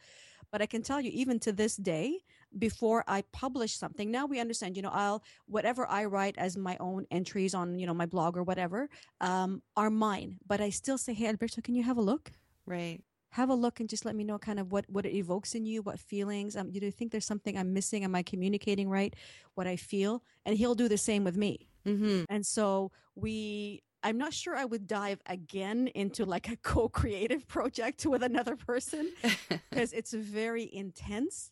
but 0.52 0.62
I 0.62 0.66
can 0.66 0.82
tell 0.82 1.00
you, 1.00 1.12
even 1.14 1.40
to 1.40 1.54
this 1.54 1.78
day, 1.78 2.20
before 2.58 3.06
I 3.08 3.24
publish 3.32 3.78
something, 3.78 4.12
now 4.12 4.26
we 4.26 4.40
understand, 4.40 4.76
you 4.76 4.84
know, 4.84 4.92
I'll, 4.92 5.24
whatever 5.46 5.88
I 5.88 6.06
write 6.06 6.38
as 6.38 6.58
my 6.58 6.76
own 6.80 7.06
entries 7.10 7.54
on, 7.56 7.80
you 7.80 7.88
know, 7.88 7.94
my 7.94 8.06
blog 8.06 8.36
or 8.38 8.44
whatever, 8.44 8.90
um, 9.22 9.62
are 9.78 9.90
mine. 9.90 10.38
But 10.46 10.60
I 10.60 10.70
still 10.70 10.98
say, 10.98 11.14
hey, 11.14 11.28
Alberto, 11.28 11.62
can 11.62 11.76
you 11.76 11.84
have 11.84 11.98
a 11.98 12.02
look? 12.02 12.32
Right. 12.66 13.02
Have 13.32 13.50
a 13.50 13.54
look 13.54 13.80
and 13.80 13.90
just 13.90 14.06
let 14.06 14.16
me 14.16 14.24
know 14.24 14.38
kind 14.38 14.60
of 14.60 14.72
what, 14.72 14.86
what 14.90 15.06
it 15.06 15.16
evokes 15.16 15.56
in 15.56 15.66
you, 15.66 15.82
what 15.82 16.00
feelings. 16.00 16.56
Um, 16.56 16.70
you 16.72 16.80
do 16.80 16.92
think 16.92 17.12
there's 17.12 17.26
something 17.26 17.58
I'm 17.58 17.74
missing? 17.74 18.04
Am 18.04 18.16
I 18.16 18.24
communicating 18.24 18.90
right? 18.90 19.16
What 19.56 19.68
I 19.68 19.76
feel? 19.76 20.24
And 20.46 20.58
he'll 20.58 20.76
do 20.76 20.88
the 20.88 20.98
same 20.98 21.24
with 21.24 21.38
me. 21.38 21.70
Mm-hmm. 21.86 22.24
And 22.30 22.46
so 22.46 22.92
we 23.16 23.82
I'm 24.04 24.18
not 24.18 24.34
sure 24.34 24.56
I 24.56 24.66
would 24.66 24.88
dive 24.88 25.22
again 25.28 25.88
into 25.94 26.26
like 26.26 26.50
a 26.50 26.56
co-creative 26.64 27.48
project 27.48 28.06
with 28.06 28.24
another 28.24 28.56
person 28.56 29.12
because 29.70 29.94
it's 29.94 30.14
very 30.14 30.70
intense. 30.72 31.52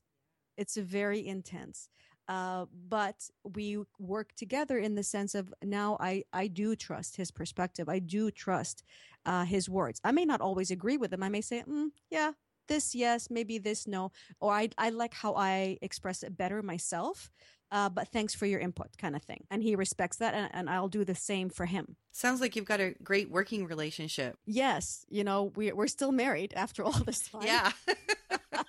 It's 0.58 0.76
very 0.76 1.26
intense. 1.26 1.90
Uh, 2.30 2.66
but 2.88 3.16
we 3.44 3.80
work 3.98 4.34
together 4.36 4.78
in 4.78 4.96
the 4.96 5.04
sense 5.04 5.36
of 5.36 5.54
now 5.64 5.98
I, 6.00 6.24
I 6.32 6.48
do 6.48 6.76
trust 6.76 7.18
his 7.18 7.32
perspective. 7.32 7.90
I 7.90 8.00
do 8.00 8.32
trust 8.32 8.84
uh, 9.26 9.44
his 9.44 9.68
words. 9.68 10.00
I 10.04 10.12
may 10.12 10.24
not 10.24 10.40
always 10.40 10.72
agree 10.72 10.98
with 10.98 11.12
him. 11.12 11.24
I 11.24 11.30
may 11.30 11.42
say, 11.42 11.64
mm, 11.68 11.90
yeah, 12.10 12.34
this 12.68 12.96
yes, 12.96 13.30
maybe 13.30 13.58
this 13.58 13.88
no, 13.88 14.12
or 14.40 14.54
I, 14.54 14.70
I 14.78 14.92
like 14.92 15.14
how 15.14 15.36
I 15.36 15.78
express 15.82 16.24
it 16.24 16.38
better 16.38 16.62
myself 16.62 17.32
uh, 17.72 17.90
but 17.90 18.08
thanks 18.08 18.34
for 18.34 18.46
your 18.46 18.60
input 18.60 18.98
kind 18.98 19.16
of 19.16 19.22
thing. 19.22 19.46
And 19.52 19.62
he 19.62 19.76
respects 19.76 20.18
that, 20.18 20.34
and, 20.34 20.50
and 20.54 20.70
I'll 20.70 20.88
do 20.88 21.06
the 21.06 21.16
same 21.16 21.50
for 21.50 21.66
him. 21.66 21.96
Sounds 22.12 22.42
like 22.42 22.56
you've 22.56 22.66
got 22.66 22.80
a 22.80 22.96
great 23.04 23.30
working 23.30 23.66
relationship. 23.66 24.38
Yes. 24.46 25.06
You 25.10 25.24
know, 25.24 25.52
we, 25.56 25.72
we're 25.72 25.88
still 25.88 26.12
married 26.12 26.54
after 26.56 26.84
all 26.84 27.00
this 27.06 27.30
time. 27.30 27.44
Yeah. 27.44 27.72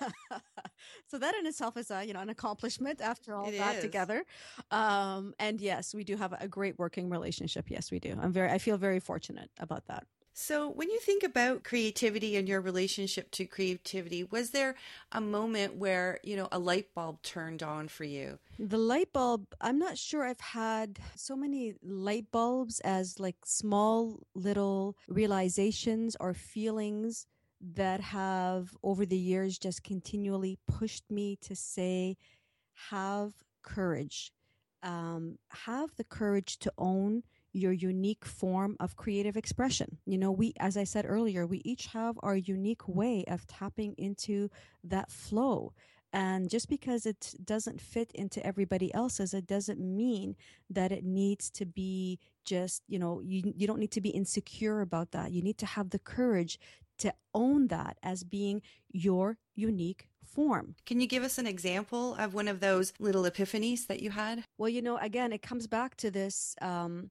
so 1.12 1.18
that 1.18 1.34
in 1.34 1.46
itself 1.46 1.76
is 1.76 1.90
a 1.90 2.02
you 2.04 2.14
know 2.14 2.20
an 2.20 2.30
accomplishment 2.30 3.02
after 3.02 3.34
all 3.34 3.46
it 3.46 3.58
that 3.58 3.76
is. 3.76 3.82
together 3.82 4.24
um, 4.70 5.34
and 5.38 5.60
yes 5.60 5.94
we 5.94 6.04
do 6.04 6.16
have 6.16 6.32
a 6.40 6.48
great 6.48 6.78
working 6.78 7.10
relationship 7.10 7.70
yes 7.70 7.90
we 7.90 8.00
do 8.00 8.18
i'm 8.22 8.32
very 8.32 8.50
i 8.50 8.56
feel 8.56 8.78
very 8.78 8.98
fortunate 8.98 9.50
about 9.60 9.86
that 9.86 10.06
so, 10.34 10.70
when 10.70 10.88
you 10.88 10.98
think 10.98 11.24
about 11.24 11.62
creativity 11.62 12.36
and 12.36 12.48
your 12.48 12.62
relationship 12.62 13.30
to 13.32 13.44
creativity, 13.44 14.24
was 14.24 14.48
there 14.48 14.76
a 15.12 15.20
moment 15.20 15.76
where, 15.76 16.20
you 16.22 16.36
know, 16.36 16.48
a 16.50 16.58
light 16.58 16.94
bulb 16.94 17.20
turned 17.20 17.62
on 17.62 17.88
for 17.88 18.04
you? 18.04 18.38
The 18.58 18.78
light 18.78 19.12
bulb, 19.12 19.48
I'm 19.60 19.78
not 19.78 19.98
sure 19.98 20.24
I've 20.24 20.40
had 20.40 20.98
so 21.16 21.36
many 21.36 21.74
light 21.82 22.32
bulbs 22.32 22.80
as 22.80 23.20
like 23.20 23.36
small 23.44 24.20
little 24.34 24.96
realizations 25.06 26.16
or 26.18 26.32
feelings 26.32 27.26
that 27.62 28.00
have 28.00 28.76
over 28.82 29.06
the 29.06 29.16
years 29.16 29.58
just 29.58 29.84
continually 29.84 30.58
pushed 30.66 31.04
me 31.10 31.36
to 31.42 31.54
say, 31.54 32.16
have 32.90 33.32
courage. 33.62 34.32
Um, 34.82 35.38
have 35.50 35.94
the 35.96 36.04
courage 36.04 36.58
to 36.58 36.72
own 36.76 37.22
your 37.52 37.72
unique 37.72 38.24
form 38.24 38.76
of 38.80 38.96
creative 38.96 39.36
expression. 39.36 39.98
You 40.06 40.18
know, 40.18 40.32
we, 40.32 40.54
as 40.58 40.76
I 40.76 40.84
said 40.84 41.04
earlier, 41.06 41.46
we 41.46 41.62
each 41.64 41.86
have 41.86 42.18
our 42.22 42.34
unique 42.34 42.88
way 42.88 43.24
of 43.28 43.46
tapping 43.46 43.94
into 43.96 44.50
that 44.82 45.10
flow. 45.10 45.72
And 46.14 46.50
just 46.50 46.68
because 46.68 47.06
it 47.06 47.34
doesn't 47.44 47.80
fit 47.80 48.10
into 48.12 48.44
everybody 48.44 48.92
else's, 48.92 49.32
it 49.32 49.46
doesn't 49.46 49.80
mean 49.80 50.36
that 50.68 50.92
it 50.92 51.04
needs 51.04 51.48
to 51.50 51.64
be 51.64 52.18
just, 52.44 52.82
you 52.86 52.98
know, 52.98 53.22
you, 53.24 53.52
you 53.56 53.66
don't 53.66 53.78
need 53.78 53.92
to 53.92 54.00
be 54.00 54.10
insecure 54.10 54.80
about 54.80 55.12
that. 55.12 55.32
You 55.32 55.42
need 55.42 55.58
to 55.58 55.66
have 55.66 55.90
the 55.90 55.98
courage 55.98 56.58
to 57.02 57.14
own 57.34 57.68
that 57.68 57.98
as 58.02 58.24
being 58.24 58.62
your 58.90 59.38
unique 59.54 60.08
form. 60.24 60.74
Can 60.86 61.00
you 61.00 61.06
give 61.06 61.22
us 61.22 61.38
an 61.38 61.46
example 61.46 62.14
of 62.14 62.34
one 62.34 62.48
of 62.48 62.60
those 62.60 62.92
little 62.98 63.24
epiphanies 63.24 63.86
that 63.86 64.00
you 64.00 64.10
had? 64.10 64.44
Well, 64.58 64.68
you 64.68 64.82
know, 64.82 64.96
again, 64.98 65.32
it 65.32 65.42
comes 65.42 65.66
back 65.66 65.96
to 65.98 66.10
this. 66.10 66.56
Um, 66.62 67.10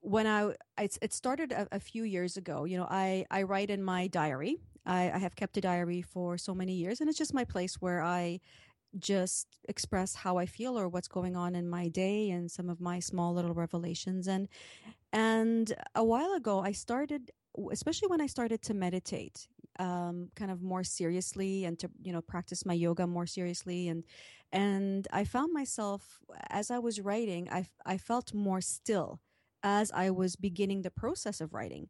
when 0.00 0.26
I, 0.26 0.52
it 0.78 1.12
started 1.12 1.52
a, 1.52 1.66
a, 1.72 1.80
few 1.80 2.04
years 2.04 2.36
ago. 2.36 2.64
You 2.64 2.78
know, 2.78 2.86
I, 2.88 3.26
I 3.32 3.42
write 3.42 3.68
in 3.68 3.82
my 3.82 4.06
diary. 4.06 4.56
I, 4.86 5.10
I 5.10 5.18
have 5.18 5.34
kept 5.34 5.56
a 5.56 5.60
diary 5.60 6.02
for 6.02 6.38
so 6.38 6.54
many 6.54 6.74
years, 6.74 7.00
and 7.00 7.10
it's 7.10 7.18
just 7.18 7.34
my 7.34 7.44
place 7.44 7.74
where 7.80 8.00
I 8.00 8.40
just 8.98 9.46
express 9.68 10.14
how 10.14 10.38
I 10.38 10.46
feel 10.46 10.78
or 10.78 10.88
what's 10.88 11.08
going 11.08 11.36
on 11.36 11.54
in 11.54 11.68
my 11.68 11.88
day 11.88 12.30
and 12.30 12.50
some 12.50 12.70
of 12.70 12.80
my 12.80 13.00
small 13.00 13.34
little 13.34 13.54
revelations. 13.54 14.28
And 14.28 14.48
and 15.12 15.74
a 15.94 16.04
while 16.04 16.32
ago, 16.32 16.60
I 16.60 16.72
started, 16.72 17.30
especially 17.72 18.08
when 18.08 18.20
I 18.20 18.26
started 18.26 18.62
to 18.62 18.74
meditate, 18.74 19.48
um, 19.78 20.28
kind 20.34 20.50
of 20.50 20.62
more 20.62 20.84
seriously 20.84 21.64
and 21.64 21.78
to 21.78 21.90
you 22.02 22.12
know 22.12 22.22
practice 22.22 22.66
my 22.66 22.74
yoga 22.74 23.06
more 23.06 23.26
seriously 23.26 23.88
and 23.88 24.04
and 24.50 25.06
I 25.12 25.24
found 25.24 25.52
myself 25.52 26.20
as 26.50 26.70
I 26.70 26.78
was 26.78 27.00
writing, 27.00 27.48
I 27.50 27.66
I 27.84 27.98
felt 27.98 28.34
more 28.34 28.60
still 28.60 29.20
as 29.62 29.90
I 29.92 30.10
was 30.10 30.36
beginning 30.36 30.82
the 30.82 30.90
process 30.90 31.40
of 31.40 31.52
writing. 31.52 31.88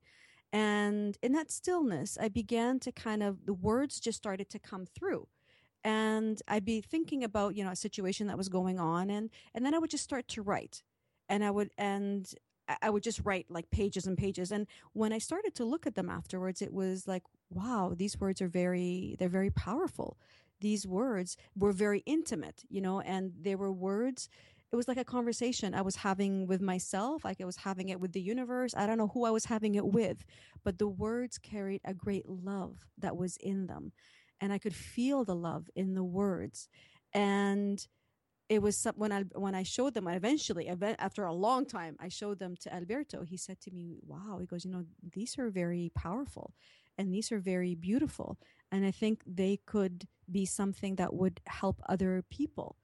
And 0.53 1.19
in 1.23 1.33
that 1.33 1.51
stillness, 1.51 2.17
I 2.21 2.29
began 2.29 2.81
to 2.81 2.93
kind 2.93 3.23
of, 3.23 3.45
the 3.45 3.55
words 3.55 4.01
just 4.01 4.19
started 4.19 4.49
to 4.51 4.59
come 4.59 4.87
through. 4.87 5.29
And 5.85 6.41
I'd 6.49 6.65
be 6.65 6.81
thinking 6.81 7.23
about, 7.23 7.55
you 7.55 7.65
know, 7.65 7.71
a 7.71 7.77
situation 7.77 8.27
that 8.29 8.39
was 8.39 8.49
going 8.49 8.79
on. 8.79 9.11
And, 9.11 9.31
and 9.55 9.65
then 9.65 9.75
I 9.75 9.79
would 9.79 9.91
just 9.91 10.05
start 10.05 10.27
to 10.29 10.43
write. 10.43 10.83
And 11.29 11.45
I 11.45 11.51
would, 11.51 11.71
and 11.77 12.27
I 12.83 12.91
would 12.91 13.03
just 13.03 13.21
write 13.25 13.47
like 13.49 13.71
pages 13.71 14.07
and 14.07 14.17
pages. 14.17 14.53
And 14.53 14.67
when 14.93 15.13
I 15.13 15.19
started 15.19 15.55
to 15.57 15.65
look 15.65 15.87
at 15.87 15.95
them 15.95 16.11
afterwards, 16.11 16.63
it 16.63 16.73
was 16.73 17.07
like, 17.07 17.23
wow, 17.51 17.95
these 17.97 18.19
words 18.21 18.43
are 18.43 18.49
very, 18.49 19.17
they're 19.19 19.29
very 19.29 19.51
powerful. 19.51 20.19
These 20.61 20.87
words 20.87 21.37
were 21.57 21.73
very 21.73 22.03
intimate, 22.05 22.65
you 22.69 22.81
know, 22.81 23.01
and 23.01 23.33
they 23.41 23.55
were 23.55 23.73
words 23.73 24.29
it 24.71 24.77
was 24.77 24.89
like 24.89 24.99
a 24.99 25.05
conversation 25.05 25.75
I 25.75 25.83
was 25.83 25.97
having 25.97 26.47
with 26.47 26.61
myself, 26.61 27.25
like 27.25 27.41
I 27.41 27.47
was 27.47 27.57
having 27.57 27.89
it 27.89 28.01
with 28.01 28.13
the 28.13 28.21
universe. 28.21 28.75
I 28.77 28.87
don't 28.87 28.99
know 28.99 29.09
who 29.09 29.25
I 29.25 29.31
was 29.31 29.47
having 29.47 29.75
it 29.77 29.87
with, 29.87 30.25
but 30.63 30.79
the 30.79 30.89
words 30.89 31.39
carried 31.39 31.81
a 31.85 31.95
great 31.95 32.29
love 32.29 32.77
that 32.99 33.17
was 33.17 33.39
in 33.39 33.67
them. 33.67 33.93
And 34.41 34.53
I 34.53 34.59
could 34.59 34.75
feel 34.75 35.25
the 35.25 35.35
love 35.35 35.69
in 35.75 35.95
the 35.95 36.05
words. 36.05 36.69
And 37.15 37.85
it 38.49 38.63
was 38.63 38.77
some, 38.77 38.95
when 38.97 39.13
I 39.13 39.23
when 39.35 39.55
I 39.55 39.63
showed 39.63 39.95
them 39.95 40.09
eventually 40.09 40.69
after 40.99 41.25
a 41.25 41.33
long 41.33 41.67
time 41.67 41.97
I 42.01 42.09
showed 42.09 42.39
them 42.39 42.57
to 42.61 42.75
Alberto 42.75 43.23
he 43.23 43.37
said 43.37 43.61
to 43.63 43.71
me 43.71 43.99
wow 44.07 44.39
he 44.41 44.47
goes 44.47 44.65
you 44.65 44.71
know 44.71 44.85
these 45.13 45.39
are 45.39 45.51
very 45.51 45.91
powerful 45.95 46.55
and 46.97 47.13
these 47.13 47.31
are 47.31 47.39
very 47.39 47.75
beautiful 47.75 48.39
and 48.71 48.85
I 48.85 48.91
think 48.91 49.23
they 49.27 49.59
could 49.67 50.07
be 50.31 50.45
something 50.45 50.97
that 50.97 51.15
would 51.15 51.41
help 51.47 51.81
other 51.89 52.23
people 52.31 52.77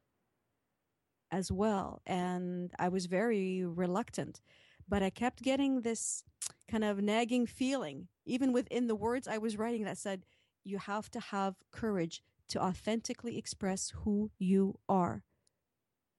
as 1.30 1.50
well. 1.50 2.00
And 2.06 2.72
I 2.78 2.88
was 2.88 3.06
very 3.06 3.64
reluctant, 3.64 4.40
but 4.88 5.02
I 5.02 5.10
kept 5.10 5.42
getting 5.42 5.80
this 5.80 6.22
kind 6.70 6.84
of 6.84 7.02
nagging 7.02 7.46
feeling, 7.46 8.08
even 8.24 8.52
within 8.52 8.86
the 8.86 8.94
words 8.94 9.26
I 9.26 9.38
was 9.38 9.58
writing, 9.58 9.84
that 9.84 9.98
said, 9.98 10.24
you 10.62 10.78
have 10.78 11.10
to 11.10 11.20
have 11.20 11.56
courage 11.72 12.22
to 12.48 12.62
authentically 12.62 13.36
express 13.36 13.92
who 14.02 14.30
you 14.38 14.78
are 14.88 15.24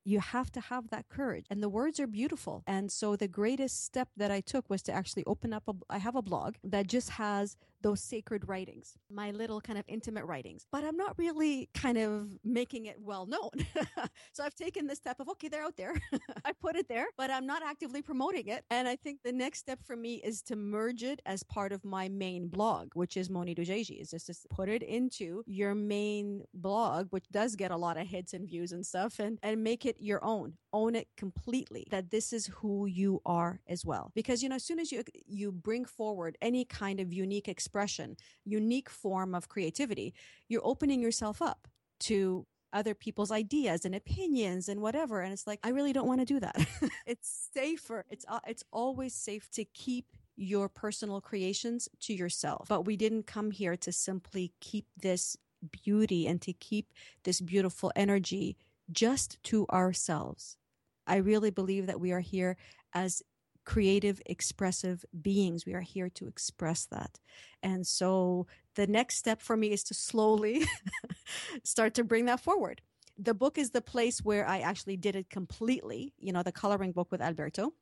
you 0.06 0.20
have 0.20 0.52
to 0.52 0.62
have 0.62 0.90
that 0.90 1.10
courage 1.10 1.46
and 1.50 1.62
the 1.62 1.70
words 1.70 2.00
are 2.00 2.08
beautiful 2.08 2.64
and 2.68 2.92
so 2.92 3.16
the 3.16 3.28
greatest 3.28 3.84
step 3.84 4.08
that 4.16 4.32
i 4.32 4.40
took 4.40 4.70
was 4.70 4.82
to 4.82 4.92
actually 4.92 5.24
open 5.26 5.52
up 5.52 5.64
a 5.68 5.74
i 5.90 5.98
have 5.98 6.16
a 6.16 6.22
blog 6.22 6.56
that 6.64 6.88
just 6.88 7.10
has 7.10 7.58
those 7.86 8.02
sacred 8.02 8.50
writings, 8.50 8.98
my 9.12 9.30
little 9.30 9.62
kind 9.62 9.78
of 9.78 9.86
intimate 9.88 10.26
writings. 10.26 10.66
But 10.72 10.84
I'm 10.84 10.98
not 10.98 11.14
really 11.20 11.70
kind 11.76 12.00
of 12.00 12.30
making 12.44 12.88
it 12.88 12.98
well 13.00 13.28
known. 13.28 13.52
so 14.34 14.44
I've 14.44 14.56
taken 14.56 14.88
this 14.88 14.98
step 14.98 15.20
of, 15.20 15.30
okay, 15.30 15.50
they're 15.50 15.64
out 15.64 15.78
there. 15.78 15.94
I 16.46 16.54
put 16.54 16.76
it 16.76 16.90
there, 16.90 17.06
but 17.16 17.30
I'm 17.30 17.46
not 17.46 17.62
actively 17.62 18.02
promoting 18.02 18.48
it. 18.48 18.66
And 18.72 18.88
I 18.88 18.96
think 18.96 19.20
the 19.24 19.32
next 19.32 19.60
step 19.60 19.78
for 19.86 19.96
me 19.96 20.16
is 20.16 20.42
to 20.44 20.56
merge 20.56 21.04
it 21.04 21.22
as 21.28 21.44
part 21.44 21.72
of 21.72 21.86
my 21.86 22.10
main 22.10 22.48
blog, 22.48 22.90
which 22.96 23.18
is 23.18 23.30
Moni 23.30 23.54
Dojeji, 23.54 24.02
is 24.02 24.10
just 24.10 24.26
to 24.26 24.36
put 24.50 24.68
it 24.68 24.82
into 24.82 25.44
your 25.46 25.76
main 25.76 26.42
blog, 26.56 27.10
which 27.12 27.30
does 27.32 27.56
get 27.56 27.70
a 27.70 27.78
lot 27.78 27.98
of 27.98 28.08
hits 28.08 28.34
and 28.34 28.48
views 28.48 28.72
and 28.72 28.84
stuff, 28.84 29.20
and, 29.20 29.38
and 29.44 29.64
make 29.64 29.86
it 29.86 29.95
your 30.00 30.24
own. 30.24 30.54
Own 30.74 30.96
it 30.96 31.08
completely. 31.18 31.88
That 31.92 32.12
this 32.12 32.34
is 32.34 32.48
who 32.48 32.86
you 32.86 33.22
are 33.26 33.62
as 33.68 33.86
well. 33.86 34.12
Because, 34.16 34.44
you 34.44 34.50
know, 34.50 34.56
as 34.56 34.64
soon 34.64 34.80
as 34.80 34.92
you, 34.92 35.04
you 35.28 35.52
bring 35.52 35.86
forward 35.86 36.38
any 36.42 36.66
kind 36.66 37.00
of 37.00 37.14
unique 37.14 37.48
expression 37.48 37.66
expression, 37.76 38.16
unique 38.46 38.90
form 38.90 39.36
of 39.36 39.50
creativity, 39.50 40.14
you're 40.48 40.66
opening 40.66 41.02
yourself 41.02 41.42
up 41.42 41.68
to 42.00 42.46
other 42.74 42.94
people's 42.94 43.32
ideas 43.32 43.86
and 43.86 43.96
opinions 43.96 44.68
and 44.68 44.82
whatever 44.82 45.22
and 45.22 45.32
it's 45.32 45.48
like 45.48 45.60
I 45.64 45.70
really 45.70 45.94
don't 45.94 46.08
want 46.08 46.20
to 46.20 46.26
do 46.26 46.40
that. 46.42 46.56
it's 47.06 47.50
safer. 47.54 48.06
It's 48.10 48.26
uh, 48.28 48.40
it's 48.48 48.64
always 48.72 49.14
safe 49.14 49.50
to 49.52 49.64
keep 49.66 50.06
your 50.36 50.68
personal 50.68 51.22
creations 51.22 51.88
to 52.02 52.14
yourself. 52.14 52.68
But 52.68 52.86
we 52.86 52.98
didn't 52.98 53.28
come 53.28 53.52
here 53.52 53.78
to 53.78 53.92
simply 53.92 54.52
keep 54.60 54.86
this 55.02 55.38
beauty 55.84 56.28
and 56.28 56.42
to 56.42 56.54
keep 56.54 56.88
this 57.24 57.40
beautiful 57.42 57.92
energy 57.96 58.58
just 58.92 59.42
to 59.44 59.66
ourselves. 59.68 60.58
I 61.08 61.18
really 61.18 61.52
believe 61.52 61.88
that 61.88 62.00
we 62.00 62.12
are 62.12 62.20
here 62.20 62.58
as 62.94 63.22
creative, 63.66 64.22
expressive 64.26 65.04
beings. 65.22 65.66
We 65.66 65.74
are 65.74 65.82
here 65.82 66.10
to 66.10 66.28
express 66.28 66.86
that. 66.88 67.20
And 67.62 67.86
so 67.86 68.48
the 68.76 68.88
next 68.88 69.18
step 69.18 69.42
for 69.42 69.58
me 69.58 69.72
is 69.72 69.84
to 69.86 69.94
slowly 69.94 70.66
start 71.64 71.96
to 71.96 72.04
bring 72.04 72.26
that 72.26 72.40
forward. 72.40 72.82
The 73.18 73.34
book 73.34 73.58
is 73.58 73.72
the 73.72 73.82
place 73.82 74.20
where 74.20 74.48
I 74.48 74.60
actually 74.60 74.98
did 74.98 75.16
it 75.16 75.30
completely, 75.30 76.14
you 76.20 76.32
know, 76.32 76.44
the 76.44 76.52
coloring 76.52 76.92
book 76.92 77.08
with 77.12 77.22
Alberto. 77.22 77.74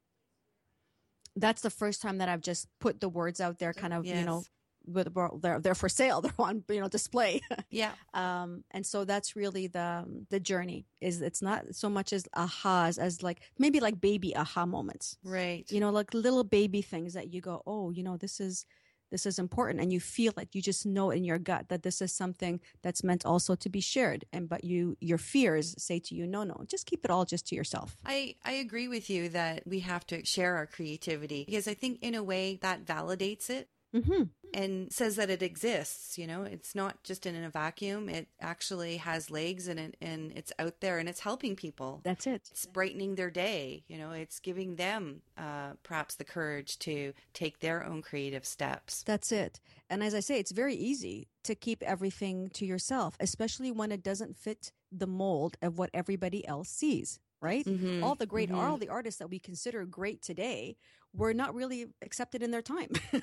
That's 1.35 1.61
the 1.61 1.71
first 1.71 2.01
time 2.01 2.19
that 2.19 2.29
I've 2.29 2.41
just 2.41 2.67
put 2.79 3.01
the 3.01 3.09
words 3.09 3.41
out 3.41 3.57
there, 3.57 3.73
kind 3.73 3.93
of, 3.93 4.05
yes. 4.05 4.19
you 4.19 4.25
know, 4.25 4.43
they're 4.85 5.59
they're 5.59 5.75
for 5.75 5.89
sale. 5.89 6.21
They're 6.23 6.33
on 6.39 6.63
you 6.69 6.81
know 6.81 6.87
display. 6.87 7.41
Yeah. 7.69 7.91
Um 8.13 8.63
and 8.71 8.85
so 8.85 9.05
that's 9.05 9.35
really 9.35 9.67
the 9.67 10.05
the 10.29 10.39
journey 10.39 10.85
is 11.01 11.21
it's 11.21 11.41
not 11.41 11.73
so 11.75 11.89
much 11.89 12.13
as 12.13 12.25
ahas 12.35 12.99
as 12.99 13.23
like 13.23 13.41
maybe 13.57 13.79
like 13.79 13.99
baby 13.99 14.35
aha 14.35 14.65
moments. 14.65 15.17
Right. 15.23 15.65
You 15.71 15.79
know 15.79 15.89
like 15.89 16.13
little 16.13 16.43
baby 16.43 16.81
things 16.81 17.13
that 17.13 17.33
you 17.33 17.41
go 17.41 17.63
oh 17.65 17.89
you 17.91 18.03
know 18.03 18.17
this 18.17 18.39
is 18.39 18.65
this 19.13 19.27
is 19.27 19.37
important. 19.37 19.79
And 19.79 19.93
you 19.93 19.99
feel 19.99 20.33
it. 20.37 20.49
You 20.53 20.61
just 20.61 20.87
know 20.87 21.11
in 21.11 21.23
your 21.23 21.37
gut 21.37 21.69
that 21.69 21.83
this 21.83 22.01
is 22.01 22.11
something 22.11 22.59
that's 22.81 23.03
meant 23.03 23.27
also 23.27 23.53
to 23.53 23.69
be 23.69 23.79
shared. 23.79 24.25
And 24.33 24.49
but 24.49 24.63
you 24.63 24.97
your 24.99 25.19
fears 25.19 25.75
say 25.77 25.99
to 25.99 26.15
you 26.15 26.25
no 26.25 26.43
no 26.43 26.63
just 26.67 26.87
keep 26.87 27.05
it 27.05 27.11
all 27.11 27.23
just 27.23 27.47
to 27.47 27.55
yourself. 27.55 27.95
I 28.05 28.35
i 28.43 28.53
agree 28.53 28.87
with 28.87 29.09
you 29.09 29.29
that 29.29 29.67
we 29.67 29.81
have 29.81 30.05
to 30.07 30.25
share 30.25 30.55
our 30.55 30.65
creativity 30.65 31.45
because 31.45 31.67
i 31.67 31.73
think 31.73 31.99
in 32.01 32.15
a 32.15 32.23
way 32.23 32.57
that 32.61 32.85
validates 32.85 33.49
it 33.49 33.69
mm-hmm. 33.93 34.23
and 34.53 34.91
says 34.91 35.15
that 35.15 35.29
it 35.29 35.41
exists. 35.41 36.17
You 36.17 36.27
know, 36.27 36.43
it's 36.43 36.75
not 36.75 37.03
just 37.03 37.25
in 37.25 37.41
a 37.41 37.49
vacuum. 37.49 38.09
It 38.09 38.27
actually 38.41 38.97
has 38.97 39.29
legs 39.29 39.67
and 39.67 39.79
it, 39.79 39.97
and 40.01 40.31
it's 40.33 40.51
out 40.59 40.81
there 40.81 40.97
and 40.97 41.07
it's 41.07 41.21
helping 41.21 41.55
people. 41.55 42.01
That's 42.03 42.27
it. 42.27 42.49
It's 42.51 42.65
brightening 42.65 43.15
their 43.15 43.29
day. 43.29 43.83
You 43.87 43.97
know, 43.97 44.11
it's 44.11 44.39
giving 44.39 44.75
them 44.75 45.21
uh, 45.37 45.73
perhaps 45.83 46.15
the 46.15 46.25
courage 46.25 46.79
to 46.79 47.13
take 47.33 47.59
their 47.59 47.85
own 47.85 48.01
creative 48.01 48.45
steps. 48.45 49.03
That's 49.03 49.31
it. 49.31 49.59
And 49.89 50.03
as 50.03 50.15
I 50.15 50.19
say, 50.19 50.39
it's 50.39 50.51
very 50.51 50.75
easy 50.75 51.27
to 51.43 51.55
keep 51.55 51.83
everything 51.83 52.49
to 52.53 52.65
yourself, 52.65 53.15
especially 53.19 53.71
when 53.71 53.91
it 53.91 54.03
doesn't 54.03 54.37
fit 54.37 54.71
the 54.91 55.07
mold 55.07 55.57
of 55.61 55.77
what 55.77 55.89
everybody 55.93 56.47
else 56.47 56.69
sees 56.69 57.19
right? 57.43 57.65
Mm-hmm. 57.65 58.05
All 58.05 58.15
the 58.15 58.25
great, 58.25 58.49
mm-hmm. 58.49 58.57
all 58.57 58.77
the 58.77 58.87
artists 58.87 59.19
that 59.19 59.29
we 59.29 59.37
consider 59.37 59.85
great 59.85 60.21
today 60.21 60.77
were 61.13 61.33
not 61.33 61.53
really 61.53 61.87
accepted 62.01 62.41
in 62.41 62.51
their 62.51 62.61
time. 62.61 62.89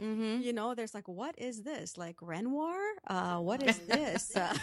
mm-hmm. 0.00 0.42
You 0.42 0.52
know, 0.52 0.74
there's 0.74 0.94
like, 0.94 1.08
what 1.08 1.34
is 1.38 1.62
this? 1.62 1.96
Like 1.96 2.16
Renoir? 2.20 2.78
Uh, 3.06 3.38
what 3.38 3.62
is 3.62 3.78
this? 3.78 4.36
Uh, 4.36 4.56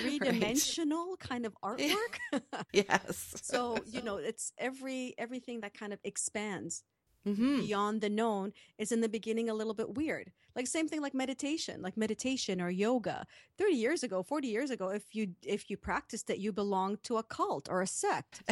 Three 0.00 0.18
dimensional 0.30 1.10
right. 1.10 1.18
kind 1.18 1.46
of 1.46 1.56
artwork? 1.64 2.18
yes. 2.72 3.34
so, 3.42 3.78
you 3.86 4.02
know, 4.02 4.16
it's 4.16 4.52
every, 4.58 5.14
everything 5.18 5.60
that 5.60 5.74
kind 5.74 5.92
of 5.92 6.00
expands 6.04 6.84
mm-hmm. 7.26 7.60
beyond 7.60 8.00
the 8.00 8.08
known 8.08 8.52
is 8.78 8.92
in 8.92 9.00
the 9.00 9.08
beginning 9.08 9.48
a 9.48 9.54
little 9.54 9.74
bit 9.74 9.94
weird. 9.94 10.32
Like 10.54 10.66
same 10.66 10.88
thing 10.88 11.00
like 11.00 11.14
meditation, 11.14 11.80
like 11.82 11.96
meditation 11.96 12.60
or 12.60 12.68
yoga. 12.70 13.26
30 13.58 13.72
years 13.74 14.02
ago, 14.02 14.22
40 14.22 14.48
years 14.48 14.70
ago, 14.70 14.88
if 14.88 15.14
you 15.14 15.28
if 15.42 15.70
you 15.70 15.76
practiced 15.76 16.28
it, 16.30 16.38
you 16.38 16.52
belonged 16.52 17.02
to 17.04 17.16
a 17.16 17.22
cult 17.22 17.68
or 17.70 17.80
a 17.80 17.86
sect. 17.86 18.42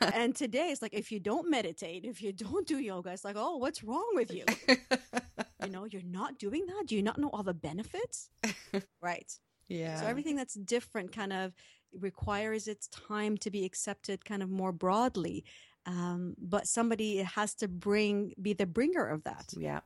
and 0.00 0.36
today 0.36 0.68
it's 0.70 0.82
like 0.82 0.94
if 0.94 1.10
you 1.10 1.18
don't 1.18 1.50
meditate, 1.50 2.04
if 2.04 2.22
you 2.22 2.32
don't 2.32 2.66
do 2.66 2.78
yoga, 2.78 3.10
it's 3.10 3.24
like, 3.24 3.36
"Oh, 3.36 3.56
what's 3.56 3.82
wrong 3.82 4.08
with 4.14 4.32
you?" 4.32 4.44
You 5.60 5.70
know, 5.70 5.84
you're 5.84 6.02
not 6.02 6.38
doing 6.38 6.66
that? 6.66 6.84
Do 6.86 6.96
you 6.96 7.02
not 7.02 7.18
know 7.18 7.30
all 7.32 7.42
the 7.42 7.54
benefits? 7.54 8.30
right. 9.02 9.32
Yeah. 9.68 10.00
So 10.00 10.06
everything 10.06 10.36
that's 10.36 10.54
different 10.54 11.12
kind 11.12 11.32
of 11.32 11.52
requires 11.92 12.68
its 12.68 12.88
time 12.88 13.36
to 13.38 13.50
be 13.50 13.64
accepted 13.64 14.24
kind 14.24 14.42
of 14.42 14.50
more 14.50 14.72
broadly 14.72 15.44
um, 15.86 16.34
but 16.38 16.66
somebody 16.66 17.16
has 17.18 17.54
to 17.54 17.68
bring 17.68 18.32
be 18.40 18.52
the 18.52 18.66
bringer 18.66 19.06
of 19.06 19.24
that 19.24 19.46
yeah 19.56 19.80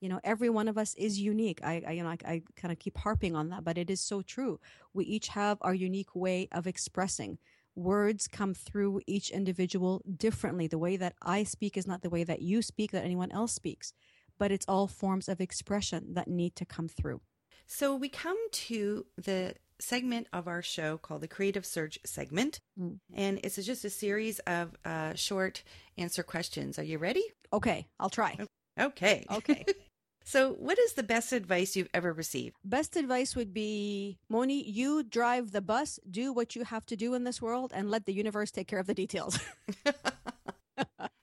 you 0.00 0.08
know 0.08 0.20
every 0.24 0.50
one 0.50 0.68
of 0.68 0.76
us 0.76 0.94
is 0.94 1.20
unique 1.20 1.60
i, 1.62 1.82
I 1.86 1.92
you 1.92 2.02
know 2.02 2.10
i, 2.10 2.18
I 2.26 2.42
kind 2.56 2.72
of 2.72 2.78
keep 2.78 2.98
harping 2.98 3.36
on 3.36 3.50
that 3.50 3.64
but 3.64 3.78
it 3.78 3.90
is 3.90 4.00
so 4.00 4.22
true 4.22 4.58
we 4.94 5.04
each 5.04 5.28
have 5.28 5.58
our 5.60 5.74
unique 5.74 6.14
way 6.14 6.48
of 6.52 6.66
expressing 6.66 7.38
words 7.76 8.26
come 8.26 8.54
through 8.54 9.00
each 9.06 9.30
individual 9.30 10.02
differently 10.16 10.66
the 10.66 10.78
way 10.78 10.96
that 10.96 11.14
i 11.22 11.44
speak 11.44 11.76
is 11.76 11.86
not 11.86 12.02
the 12.02 12.10
way 12.10 12.24
that 12.24 12.42
you 12.42 12.60
speak 12.62 12.90
that 12.90 13.04
anyone 13.04 13.30
else 13.30 13.52
speaks 13.52 13.92
but 14.38 14.50
it's 14.52 14.66
all 14.68 14.86
forms 14.86 15.28
of 15.28 15.40
expression 15.40 16.14
that 16.14 16.28
need 16.28 16.54
to 16.56 16.64
come 16.64 16.88
through 16.88 17.20
so 17.68 17.94
we 17.94 18.08
come 18.08 18.38
to 18.50 19.04
the 19.16 19.54
segment 19.78 20.26
of 20.32 20.48
our 20.48 20.62
show 20.62 20.96
called 20.96 21.20
the 21.20 21.28
Creative 21.28 21.64
Surge 21.64 21.98
segment. 22.04 22.60
Mm. 22.80 22.98
And 23.14 23.40
it's 23.44 23.56
just 23.56 23.84
a 23.84 23.90
series 23.90 24.38
of 24.40 24.74
uh, 24.84 25.14
short 25.14 25.62
answer 25.96 26.22
questions. 26.22 26.78
Are 26.78 26.84
you 26.84 26.98
ready? 26.98 27.22
Okay, 27.52 27.86
I'll 28.00 28.10
try. 28.10 28.38
Okay. 28.80 29.26
Okay. 29.30 29.64
so, 30.24 30.52
what 30.54 30.78
is 30.78 30.94
the 30.94 31.02
best 31.02 31.32
advice 31.32 31.76
you've 31.76 31.90
ever 31.92 32.12
received? 32.12 32.56
Best 32.64 32.96
advice 32.96 33.36
would 33.36 33.52
be 33.52 34.18
Moni, 34.30 34.68
you 34.68 35.02
drive 35.02 35.52
the 35.52 35.60
bus, 35.60 36.00
do 36.10 36.32
what 36.32 36.56
you 36.56 36.64
have 36.64 36.86
to 36.86 36.96
do 36.96 37.14
in 37.14 37.24
this 37.24 37.42
world, 37.42 37.72
and 37.74 37.90
let 37.90 38.06
the 38.06 38.14
universe 38.14 38.50
take 38.50 38.66
care 38.66 38.78
of 38.78 38.86
the 38.86 38.94
details. 38.94 39.38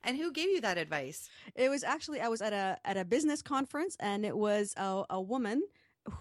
and 0.06 0.18
who 0.18 0.32
gave 0.32 0.50
you 0.50 0.62
that 0.62 0.78
advice? 0.78 1.30
It 1.56 1.70
was 1.70 1.84
actually 1.84 2.22
I 2.22 2.28
was 2.28 2.42
at 2.42 2.54
a 2.54 2.78
at 2.86 2.98
a 2.98 3.06
business 3.06 3.42
conference, 3.42 3.98
and 4.00 4.26
it 4.26 4.38
was 4.38 4.74
a, 4.78 5.04
a 5.10 5.22
woman 5.22 5.64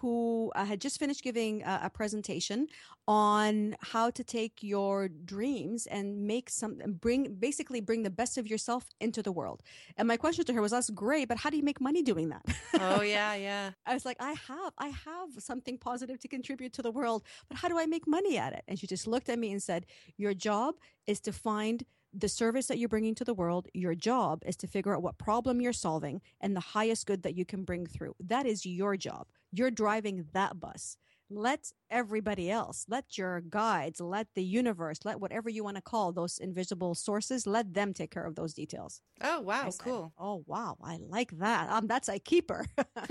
who 0.01 0.51
uh, 0.55 0.65
had 0.65 0.81
just 0.81 0.99
finished 0.99 1.23
giving 1.23 1.63
a, 1.63 1.81
a, 1.85 1.91
presentation 1.91 2.67
on 3.07 3.77
how 3.81 4.09
to 4.11 4.25
take 4.25 4.63
your 4.63 5.09
dreams 5.09 5.87
and 5.87 6.27
make 6.27 6.49
some 6.49 6.79
bring 7.01 7.35
basically 7.35 7.81
bring 7.81 8.03
the 8.03 8.11
best 8.11 8.39
of 8.39 8.47
yourself 8.47 8.89
into 9.01 9.23
the 9.23 9.33
world. 9.33 9.63
And 9.97 10.09
my 10.09 10.17
question 10.17 10.45
to 10.47 10.55
her 10.55 10.63
was 10.63 10.73
that's 10.73 10.91
great 10.91 11.29
but 11.29 11.37
how 11.37 11.51
do 11.51 11.57
you 11.57 11.63
make 11.63 11.81
money 11.81 12.03
doing 12.03 12.31
that? 12.31 12.43
Oh 12.81 13.03
yeah 13.17 13.35
yeah. 13.35 13.71
I 13.85 13.93
was 13.93 14.05
like 14.05 14.17
i 14.21 14.33
have 14.33 14.73
i 14.79 14.89
have 14.89 15.29
something 15.39 15.77
positive 15.77 16.19
to 16.21 16.29
contribute 16.29 16.73
to 16.75 16.83
the 16.83 16.91
world 16.91 17.23
but 17.49 17.59
how 17.59 17.69
do 17.69 17.79
i 17.79 17.87
make 17.87 18.07
money 18.07 18.39
at 18.39 18.55
it? 18.55 18.65
And 18.67 18.79
she 18.79 18.87
just 18.87 19.07
looked 19.07 19.29
at 19.29 19.39
me 19.39 19.53
and 19.53 19.63
said 19.63 19.87
your 20.17 20.33
job 20.33 20.77
is 21.07 21.21
to 21.21 21.33
find 21.33 21.85
the 22.17 22.29
service 22.29 22.67
that 22.67 22.79
you're 22.79 22.89
bringing 22.89 23.15
to 23.17 23.25
the 23.25 23.35
world, 23.35 23.69
your 23.75 23.95
job 23.95 24.43
is 24.47 24.57
to 24.57 24.67
figure 24.67 24.95
out 24.95 25.03
what 25.03 25.19
problem 25.19 25.61
you're 25.61 25.73
solving 25.73 26.21
and 26.41 26.55
the 26.55 26.61
highest 26.61 27.07
good 27.07 27.23
that 27.25 27.37
you 27.37 27.45
can 27.45 27.65
bring 27.65 27.87
through. 27.87 28.15
That 28.21 28.47
is 28.47 28.65
your 28.65 28.97
job. 28.97 29.27
You're 29.53 29.71
driving 29.71 30.27
that 30.33 30.61
bus. 30.61 30.97
Let 31.31 31.73
everybody 31.91 32.51
else, 32.51 32.85
let 32.89 33.17
your 33.17 33.41
guides, 33.41 34.01
let 34.01 34.29
the 34.35 34.45
universe, 34.45 34.99
let 35.05 35.21
whatever 35.21 35.49
you 35.49 35.65
want 35.65 35.77
to 35.77 35.83
call 35.83 36.13
those 36.13 36.39
invisible 36.39 36.95
sources, 36.95 37.47
let 37.47 37.73
them 37.73 37.95
take 37.95 38.11
care 38.11 38.27
of 38.27 38.37
those 38.37 38.53
details. 38.53 39.01
Oh, 39.23 39.41
wow. 39.41 39.71
Said, 39.71 39.83
cool. 39.83 40.13
Oh, 40.19 40.45
wow. 40.47 40.77
I 40.83 40.99
like 41.01 41.31
that. 41.39 41.71
Um, 41.71 41.87
that's 41.87 42.09
a 42.09 42.19
keeper. 42.19 42.67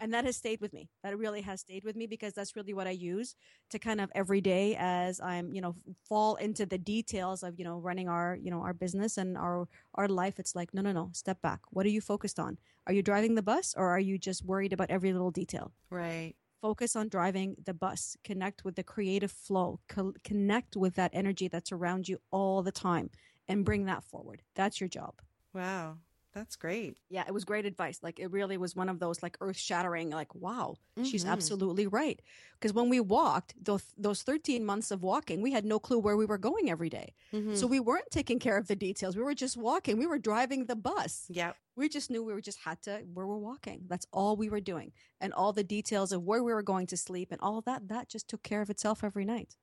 and 0.00 0.12
that 0.14 0.24
has 0.24 0.36
stayed 0.36 0.60
with 0.60 0.72
me. 0.72 0.88
That 1.02 1.16
really 1.18 1.40
has 1.42 1.60
stayed 1.60 1.84
with 1.84 1.96
me 1.96 2.06
because 2.06 2.32
that's 2.34 2.54
really 2.56 2.74
what 2.74 2.86
I 2.86 2.90
use 2.90 3.34
to 3.70 3.78
kind 3.78 4.00
of 4.00 4.10
every 4.14 4.40
day 4.40 4.76
as 4.78 5.20
I'm, 5.20 5.52
you 5.52 5.60
know, 5.60 5.76
fall 6.08 6.36
into 6.36 6.66
the 6.66 6.78
details 6.78 7.42
of, 7.42 7.58
you 7.58 7.64
know, 7.64 7.78
running 7.78 8.08
our, 8.08 8.36
you 8.40 8.50
know, 8.50 8.62
our 8.62 8.74
business 8.74 9.18
and 9.18 9.36
our 9.36 9.68
our 9.94 10.08
life. 10.08 10.38
It's 10.38 10.54
like, 10.54 10.72
no, 10.74 10.82
no, 10.82 10.92
no, 10.92 11.10
step 11.12 11.40
back. 11.42 11.60
What 11.70 11.86
are 11.86 11.90
you 11.90 12.00
focused 12.00 12.38
on? 12.38 12.58
Are 12.86 12.92
you 12.92 13.02
driving 13.02 13.34
the 13.34 13.42
bus 13.42 13.74
or 13.76 13.88
are 13.88 14.00
you 14.00 14.18
just 14.18 14.44
worried 14.44 14.72
about 14.72 14.90
every 14.90 15.12
little 15.12 15.30
detail? 15.30 15.72
Right. 15.90 16.34
focus 16.60 16.94
on 16.94 17.08
driving 17.08 17.56
the 17.64 17.72
bus 17.74 18.16
connect 18.22 18.64
with 18.64 18.76
the 18.76 18.82
creative 18.82 19.32
flow 19.32 19.80
co- 19.88 20.14
connect 20.22 20.76
with 20.76 20.94
that 20.94 21.10
energy 21.14 21.48
that's 21.48 21.72
around 21.72 22.06
you 22.08 22.18
all 22.30 22.62
the 22.62 22.72
time 22.72 23.10
and 23.48 23.64
bring 23.64 23.86
that 23.86 24.04
forward 24.04 24.42
that's 24.54 24.80
your 24.80 24.88
job 24.88 25.14
wow 25.54 25.96
that's 26.32 26.56
great. 26.56 26.96
Yeah, 27.08 27.24
it 27.26 27.34
was 27.34 27.44
great 27.44 27.66
advice. 27.66 28.00
Like 28.02 28.20
it 28.20 28.30
really 28.30 28.56
was 28.56 28.76
one 28.76 28.88
of 28.88 28.98
those 28.98 29.22
like 29.22 29.36
earth 29.40 29.58
shattering. 29.58 30.10
Like 30.10 30.34
wow, 30.34 30.76
mm-hmm. 30.98 31.08
she's 31.08 31.24
absolutely 31.24 31.86
right. 31.86 32.20
Because 32.54 32.72
when 32.72 32.88
we 32.88 33.00
walked 33.00 33.54
those 33.62 33.82
those 33.98 34.22
thirteen 34.22 34.64
months 34.64 34.90
of 34.90 35.02
walking, 35.02 35.42
we 35.42 35.52
had 35.52 35.64
no 35.64 35.78
clue 35.78 35.98
where 35.98 36.16
we 36.16 36.26
were 36.26 36.38
going 36.38 36.70
every 36.70 36.88
day. 36.88 37.14
Mm-hmm. 37.34 37.54
So 37.54 37.66
we 37.66 37.80
weren't 37.80 38.10
taking 38.10 38.38
care 38.38 38.56
of 38.56 38.68
the 38.68 38.76
details. 38.76 39.16
We 39.16 39.22
were 39.22 39.34
just 39.34 39.56
walking. 39.56 39.98
We 39.98 40.06
were 40.06 40.18
driving 40.18 40.66
the 40.66 40.76
bus. 40.76 41.26
Yeah, 41.28 41.52
we 41.76 41.88
just 41.88 42.10
knew 42.10 42.22
we 42.22 42.32
were 42.32 42.40
just 42.40 42.60
had 42.60 42.80
to 42.82 43.02
where 43.12 43.26
we're 43.26 43.36
walking. 43.36 43.82
That's 43.88 44.06
all 44.12 44.36
we 44.36 44.48
were 44.48 44.60
doing, 44.60 44.92
and 45.20 45.32
all 45.32 45.52
the 45.52 45.64
details 45.64 46.12
of 46.12 46.22
where 46.22 46.42
we 46.42 46.52
were 46.52 46.62
going 46.62 46.86
to 46.88 46.96
sleep 46.96 47.32
and 47.32 47.40
all 47.40 47.60
that 47.62 47.88
that 47.88 48.08
just 48.08 48.28
took 48.28 48.42
care 48.42 48.62
of 48.62 48.70
itself 48.70 49.02
every 49.02 49.24
night. 49.24 49.56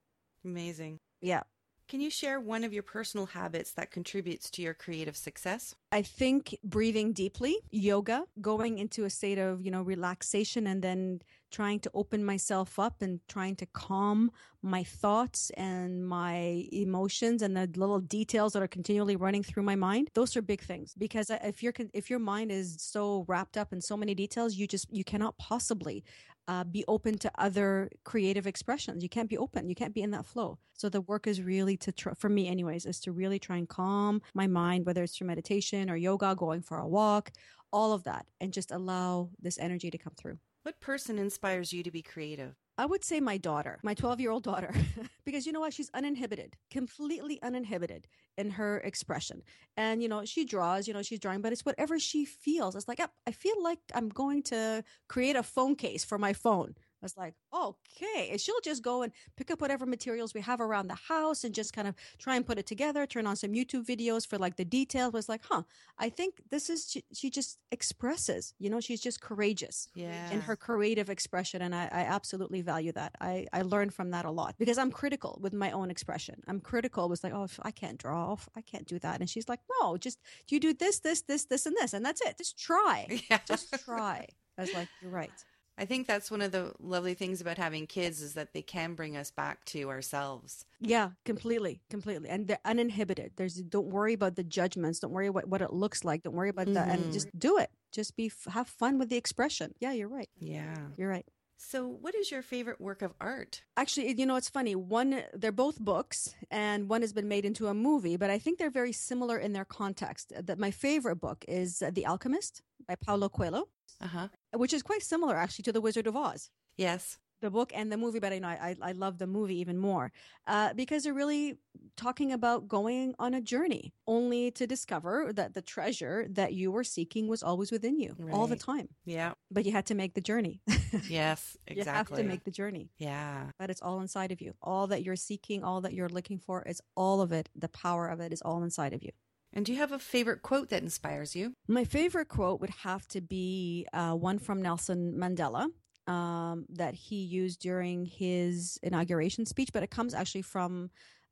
Amazing. 0.44 1.00
Yeah. 1.22 1.44
Can 1.88 2.02
you 2.02 2.10
share 2.10 2.42
one 2.42 2.66
of 2.66 2.74
your 2.74 2.84
personal 2.84 3.28
habits 3.28 3.72
that 3.74 3.92
contributes 3.92 4.50
to 4.52 4.62
your 4.62 4.74
creative 4.74 5.16
success? 5.16 5.74
I 5.94 6.02
think 6.02 6.58
breathing 6.62 7.14
deeply, 7.14 7.60
yoga, 7.72 8.26
going 8.42 8.78
into 8.78 9.06
a 9.06 9.10
state 9.10 9.38
of, 9.38 9.62
you 9.62 9.72
know, 9.72 9.82
relaxation 9.82 10.68
and 10.68 10.82
then 10.82 11.22
trying 11.50 11.80
to 11.80 11.92
open 11.94 12.26
myself 12.26 12.78
up 12.78 13.02
and 13.02 13.22
trying 13.30 13.56
to 13.56 13.66
calm 13.68 14.32
my 14.62 14.84
thoughts 14.84 15.50
and 15.52 16.06
my 16.06 16.66
emotions 16.74 17.42
and 17.42 17.56
the 17.56 17.70
little 17.78 18.00
details 18.00 18.52
that 18.52 18.62
are 18.62 18.68
continually 18.68 19.16
running 19.16 19.44
through 19.44 19.64
my 19.64 19.76
mind 19.76 20.10
those 20.14 20.36
are 20.36 20.42
big 20.42 20.62
things 20.62 20.94
because 20.98 21.30
uh, 21.30 21.38
if 21.44 21.64
your 21.64 21.72
if 21.94 22.10
your 22.10 22.20
mind 22.20 22.52
is 22.52 22.76
so 22.80 23.24
wrapped 23.28 23.56
up 23.56 23.72
in 23.72 23.80
so 23.80 23.96
many 23.96 24.14
details 24.14 24.56
you 24.56 24.68
just 24.68 24.92
you 24.92 25.04
cannot 25.04 25.38
possibly 25.38 26.04
uh, 26.48 26.64
be 26.64 26.84
open 26.88 27.18
to 27.20 27.32
other 27.38 27.90
creative 28.04 28.48
expressions. 28.48 29.04
You 29.04 29.10
can't 29.10 29.30
be 29.30 29.38
open. 29.38 29.68
You 29.70 29.76
can't 29.76 29.94
be 29.94 30.02
in 30.02 30.12
that 30.12 30.26
flow. 30.26 30.60
So 30.74 30.90
the 30.90 31.02
work 31.02 31.28
is 31.28 31.42
really 31.42 31.78
to, 31.78 31.92
tr- 31.92 32.16
for 32.18 32.30
me 32.30 32.48
anyways, 32.48 32.86
is 32.86 33.00
to 33.02 33.12
really 33.12 33.40
try 33.40 33.58
and 33.58 33.68
calm 33.68 34.22
my 34.34 34.48
mind, 34.48 34.86
whether 34.86 35.04
it's 35.04 35.18
through 35.18 35.28
meditation 35.28 35.90
or 35.90 35.98
yoga, 35.98 36.36
going 36.36 36.62
for 36.62 36.78
a 36.78 36.88
walk, 36.88 37.32
all 37.74 37.94
of 37.94 38.04
that, 38.04 38.26
and 38.40 38.54
just 38.54 38.72
allow 38.72 39.30
this 39.40 39.58
energy 39.58 39.92
to 39.92 39.98
come 39.98 40.14
through. 40.16 40.40
What 40.64 40.80
person 40.80 41.18
inspires 41.18 41.74
you 41.74 41.84
to 41.84 41.92
be 41.92 42.02
creative? 42.02 42.56
I 42.78 42.86
would 42.86 43.04
say 43.04 43.20
my 43.20 43.38
daughter, 43.38 43.80
my 43.82 43.96
12 43.96 44.20
year 44.20 44.32
old 44.32 44.44
daughter, 44.44 44.74
because 45.26 45.46
you 45.46 45.52
know 45.52 45.60
what? 45.60 45.74
She's 45.74 45.90
uninhibited, 45.94 46.56
completely 46.70 47.42
uninhibited 47.42 48.08
in 48.38 48.52
her 48.52 48.78
expression. 48.80 49.42
And, 49.76 50.02
you 50.02 50.08
know, 50.08 50.26
she 50.26 50.46
draws, 50.46 50.88
you 50.88 50.94
know, 50.94 51.02
she's 51.02 51.20
drawing, 51.20 51.42
but 51.42 51.52
it's 51.52 51.66
whatever 51.66 52.00
she 52.00 52.24
feels. 52.26 52.76
It's 52.76 52.88
like, 52.88 53.02
I 53.26 53.32
feel 53.32 53.62
like 53.64 53.80
I'm 53.96 54.10
going 54.10 54.44
to 54.44 54.84
create 55.08 55.36
a 55.36 55.44
phone 55.44 55.76
case 55.76 56.06
for 56.06 56.20
my 56.20 56.34
phone. 56.34 56.76
I 57.02 57.06
was 57.06 57.16
like, 57.16 57.36
okay. 57.54 58.30
And 58.32 58.42
she'll 58.42 58.60
just 58.64 58.82
go 58.82 59.04
and 59.04 59.12
pick 59.36 59.52
up 59.52 59.62
whatever 59.62 59.86
materials 59.86 60.34
we 60.34 60.42
have 60.42 60.60
around 60.60 60.88
the 60.88 60.96
house 60.96 61.44
and 61.44 61.54
just 61.54 61.74
kind 61.74 61.88
of 61.88 61.96
try 62.18 62.36
and 62.36 62.46
put 62.46 62.58
it 62.58 62.66
together, 62.66 63.06
turn 63.06 63.28
on 63.28 63.36
some 63.36 63.52
YouTube 63.52 63.86
videos 63.86 64.26
for 64.26 64.38
like 64.38 64.56
the 64.56 64.66
details. 64.66 65.14
Was 65.14 65.30
like, 65.30 65.42
huh, 65.48 65.64
I 66.00 66.10
think 66.10 66.42
this 66.50 66.70
is, 66.70 66.90
she, 66.90 67.04
she, 67.14 67.30
just 67.30 67.60
expresses, 67.72 68.54
you 68.58 68.70
know, 68.70 68.80
she's 68.80 69.02
just 69.02 69.22
courageous 69.22 69.90
yeah. 69.94 70.32
in 70.32 70.42
her 70.42 70.56
creative 70.56 71.10
expression. 71.10 71.62
And 71.62 71.76
I, 71.76 71.84
I 71.84 72.02
absolutely 72.02 72.62
value 72.62 72.92
that. 72.94 73.14
I, 73.22 73.46
I 73.54 73.62
learned 73.62 73.94
from 73.94 74.12
that 74.12 74.26
a 74.26 74.32
lot 74.32 74.56
because 74.58 74.78
I'm 74.78 74.92
critical 74.92 75.38
with 75.42 75.54
my 75.54 75.72
own 75.72 75.92
expression. 75.92 76.42
I'm 76.48 76.60
critical. 76.60 77.06
It 77.06 77.10
was 77.10 77.24
like, 77.24 77.34
oh, 77.34 77.48
I 77.62 77.72
can't 77.72 78.00
draw. 78.00 78.38
I 78.56 78.62
can't 78.62 78.88
do 78.88 78.98
that. 79.00 79.20
And 79.20 79.30
she's 79.30 79.48
like, 79.48 79.60
no, 79.80 79.98
just 79.98 80.20
you 80.50 80.60
do 80.60 80.74
this, 80.74 81.00
this, 81.00 81.22
this, 81.22 81.46
this, 81.46 81.66
and 81.66 81.76
this. 81.76 81.94
And 81.94 82.04
that's 82.04 82.22
it. 82.22 82.38
Just 82.38 82.58
try. 82.58 83.06
Yeah. 83.30 83.40
Just 83.46 83.74
try. 83.84 84.28
I 84.58 84.62
was 84.62 84.74
like, 84.74 84.88
you're 85.02 85.12
right. 85.12 85.32
I 85.78 85.86
think 85.86 86.08
that's 86.08 86.32
one 86.32 86.42
of 86.42 86.52
the 86.52 86.74
lovely 86.80 87.14
things 87.14 87.40
about 87.40 87.58
having 87.58 87.86
kids 87.86 88.22
is 88.22 88.34
that 88.34 88.54
they 88.54 88.64
can 88.64 88.96
bring 88.96 89.16
us 89.16 89.30
back 89.30 89.64
to 89.66 89.90
ourselves. 89.90 90.66
Yeah, 90.80 91.12
completely, 91.24 91.82
completely. 91.90 92.30
And 92.30 92.48
they're 92.48 92.60
uninhibited. 92.66 93.34
There's 93.36 93.56
don't 93.56 93.88
worry 93.88 94.14
about 94.14 94.36
the 94.36 94.44
judgments. 94.44 95.00
Don't 95.00 95.12
worry 95.12 95.30
what, 95.30 95.48
what 95.48 95.62
it 95.62 95.74
looks 95.74 96.04
like. 96.04 96.24
Don't 96.24 96.36
worry 96.36 96.50
about 96.50 96.66
mm-hmm. 96.66 96.76
that 96.76 96.90
and 96.90 97.14
just 97.14 97.28
do 97.38 97.58
it. 97.58 97.70
Just 97.92 98.16
be 98.16 98.32
have 98.52 98.68
fun 98.68 98.98
with 98.98 99.10
the 99.10 99.18
expression. 99.18 99.74
Yeah, 99.80 99.92
you're 99.92 100.08
right. 100.08 100.30
Yeah. 100.40 100.76
You're 100.98 101.10
right. 101.10 101.26
So, 101.60 101.88
what 101.88 102.14
is 102.14 102.30
your 102.30 102.44
favorite 102.44 102.80
work 102.80 103.02
of 103.02 103.14
art? 103.20 103.64
Actually, 103.76 104.14
you 104.18 104.28
know, 104.28 104.36
it's 104.36 104.50
funny. 104.50 104.76
One, 104.76 105.24
they're 105.34 105.52
both 105.52 105.80
books, 105.80 106.36
and 106.52 106.88
one 106.88 107.02
has 107.02 107.14
been 107.14 107.28
made 107.28 107.46
into 107.46 107.68
a 107.68 107.74
movie, 107.74 108.16
but 108.16 108.30
I 108.30 108.38
think 108.38 108.60
they're 108.60 108.70
very 108.70 108.94
similar 108.94 109.40
in 109.40 109.54
their 109.54 109.66
context. 109.66 110.34
That 110.40 110.60
my 110.60 110.70
favorite 110.70 111.16
book 111.16 111.44
is 111.48 111.82
The 111.92 112.06
Alchemist 112.06 112.62
by 112.88 112.96
Paulo 112.96 113.30
Coelho, 113.30 113.68
uh-huh. 114.02 114.28
which 114.56 114.74
is 114.74 114.84
quite 114.84 115.04
similar 115.04 115.36
actually 115.36 115.64
to 115.64 115.72
The 115.72 115.82
Wizard 115.82 116.08
of 116.08 116.16
Oz. 116.16 116.50
Yes 116.78 117.18
the 117.42 117.50
book 117.50 117.72
and 117.76 117.92
the 117.92 117.98
movie, 117.98 118.20
but 118.20 118.34
I 118.34 118.40
know 118.40 118.48
I, 118.48 118.76
I 118.82 118.92
love 118.94 119.18
the 119.18 119.28
movie 119.28 119.60
even 119.60 119.78
more 119.78 120.12
uh, 120.48 120.74
because 120.74 121.04
they're 121.04 121.14
really 121.14 121.58
talking 121.96 122.32
about 122.32 122.68
going 122.68 123.14
on 123.20 123.34
a 123.34 123.42
journey 123.42 123.94
only 124.08 124.52
to 124.52 124.66
discover 124.66 125.32
that 125.34 125.54
the 125.54 125.62
treasure 125.62 126.26
that 126.32 126.54
you 126.54 126.72
were 126.72 126.84
seeking 126.84 127.28
was 127.28 127.44
always 127.44 127.72
within 127.72 128.00
you 128.00 128.16
right. 128.18 128.34
all 128.34 128.48
the 128.48 128.56
time. 128.56 128.90
Yeah. 129.06 129.34
But 129.52 129.66
you 129.66 129.72
had 129.72 129.86
to 129.88 129.96
make 129.96 130.14
the 130.14 130.22
journey. 130.22 130.62
yes, 131.08 131.58
exactly. 131.68 131.76
you 131.76 131.84
have 131.84 132.12
to 132.14 132.24
make 132.24 132.44
the 132.44 132.52
journey. 132.52 132.90
Yeah. 132.98 133.52
But 133.60 133.70
it's 133.70 133.82
all 133.82 134.02
inside 134.02 134.32
of 134.32 134.42
you. 134.42 134.54
All 134.62 134.88
that 134.88 135.04
you're 135.04 135.16
seeking, 135.16 135.64
all 135.64 135.82
that 135.82 135.94
you're 135.94 136.10
looking 136.10 136.40
for 136.40 136.64
is 136.64 136.82
all 136.96 137.22
of 137.22 137.32
it. 137.32 137.50
The 137.56 137.70
power 137.70 138.08
of 138.08 138.20
it 138.20 138.34
is 138.34 138.42
all 138.42 138.64
inside 138.64 138.94
of 138.94 139.04
you. 139.04 139.12
And 139.54 139.66
do 139.66 139.72
you 139.72 139.78
have 139.80 139.92
a 139.92 140.00
favorite 140.00 140.42
quote 140.42 140.70
that 140.70 140.84
inspires 140.84 141.36
you? 141.36 141.54
My 141.68 141.84
favorite 141.84 142.28
quote 142.28 142.62
would 142.62 142.70
have 142.70 143.08
to 143.10 143.22
be 143.22 143.88
uh, 143.94 144.14
one 144.14 144.40
from 144.40 144.62
Nelson 144.62 145.16
Mandela 145.18 145.70
um, 146.08 146.66
that 146.70 146.94
he 146.94 147.18
used 147.18 147.60
during 147.60 148.06
his 148.06 148.80
inauguration 148.84 149.46
speech, 149.46 149.70
but 149.74 149.84
it 149.84 149.92
comes 149.92 150.14
actually 150.14 150.42
from 150.44 150.90